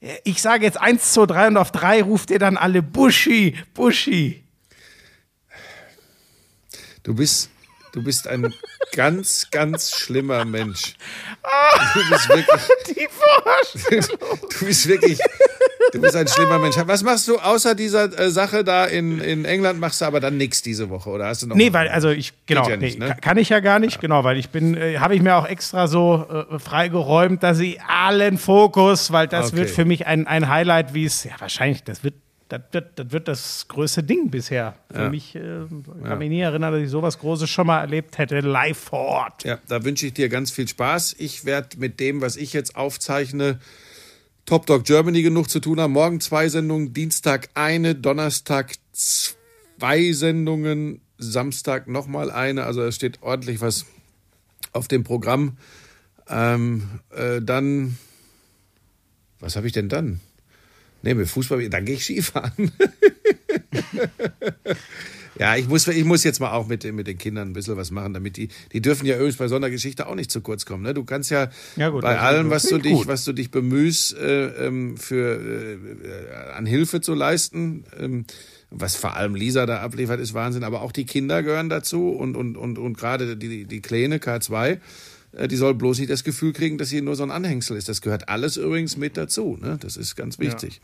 [0.01, 3.55] Äh, Ich sage jetzt eins, zwei, drei und auf drei ruft ihr dann alle Buschi,
[3.75, 4.43] Buschi.
[7.07, 7.51] Du bist,
[7.93, 8.53] du bist ein
[8.93, 10.95] ganz, ganz schlimmer Mensch.
[11.95, 14.09] Du bist wirklich,
[14.59, 15.19] du bist wirklich,
[15.93, 16.75] du bist ein schlimmer Mensch.
[16.85, 19.79] Was machst du außer dieser äh, Sache da in, in England?
[19.79, 21.55] Machst du aber dann nichts diese Woche oder hast du noch?
[21.55, 23.15] Nee, weil, also ich, genau, ja nicht, nee, ne?
[23.15, 25.47] ka- kann ich ja gar nicht, genau, weil ich bin, äh, habe ich mir auch
[25.47, 29.59] extra so äh, freigeräumt, dass ich allen Fokus, weil das Okay.
[29.59, 32.15] wird für mich ein, ein Highlight, wie es, ja, wahrscheinlich, das wird,
[32.49, 34.75] das wird, das wird das größte Ding bisher.
[34.91, 35.09] Für Ja.
[35.11, 38.41] mich, äh, ich kann mich nie erinnern, dass ich sowas Großes schon mal erlebt hätte,
[38.41, 39.45] live vor Ort.
[39.45, 41.17] Ja, da wünsche ich dir ganz viel Spaß.
[41.19, 43.59] Ich werde mit dem, was ich jetzt aufzeichne,
[44.45, 45.93] Top Dog Germany genug zu tun haben.
[45.93, 52.63] Morgen zwei Sendungen, Dienstag eine, Donnerstag zwei Sendungen, Samstag nochmal eine.
[52.65, 53.87] Also es steht ordentlich was
[54.73, 55.57] auf dem Programm.
[56.29, 57.99] Ähm, äh, dann,
[59.41, 60.21] was habe ich denn dann?
[61.07, 62.73] Nee, mit Fußball, dann gehe ich Skifahren.
[65.39, 67.77] Ja, ich muss, ich muss jetzt mal auch mit, den- mit den Kindern ein bisschen
[67.77, 70.41] was machen, damit die, die dürfen ja übrigens bei so einer Geschichte auch nicht zu
[70.41, 70.83] kurz kommen.
[70.83, 70.95] Ne?
[70.95, 73.07] Du kannst ja, Ja, gut, bei allem, was du dich, gut.
[73.07, 78.25] was du dich bemühst, äh, ähm, für, äh, an Hilfe zu leisten, ähm,
[78.71, 80.65] was vor allem Lisa da abliefert, ist Wahnsinn.
[80.65, 84.69] Aber auch die Kinder gehören dazu und, und, und, und gerade die, die Kleine K2,
[84.71, 84.79] äh,
[85.45, 87.89] die soll bloß nicht das Gefühl kriegen, dass sie nur so ein Anhängsel ist.
[87.89, 89.59] Das gehört alles übrigens mit dazu.
[89.61, 89.79] Ne?
[89.81, 90.81] Das ist ganz wichtig.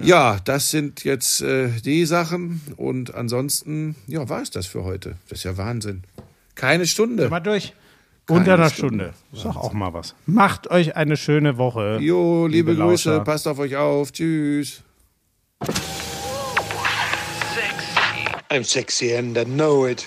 [0.00, 2.60] Ja, das sind jetzt äh, die Sachen.
[2.76, 5.16] Und ansonsten, ja, war es das für heute.
[5.28, 6.04] Das ist ja Wahnsinn.
[6.54, 7.28] Keine Stunde.
[7.28, 7.74] Mal durch.
[8.28, 9.12] Unter einer Stunde.
[9.12, 9.14] Stunde.
[9.32, 10.14] Ist doch auch mal was.
[10.26, 11.98] Macht euch eine schöne Woche.
[12.00, 13.24] Jo, liebe, liebe Grüße, Lauscher.
[13.24, 14.12] passt auf euch auf.
[14.12, 14.82] Tschüss.
[18.50, 20.06] I'm sexy and I know it.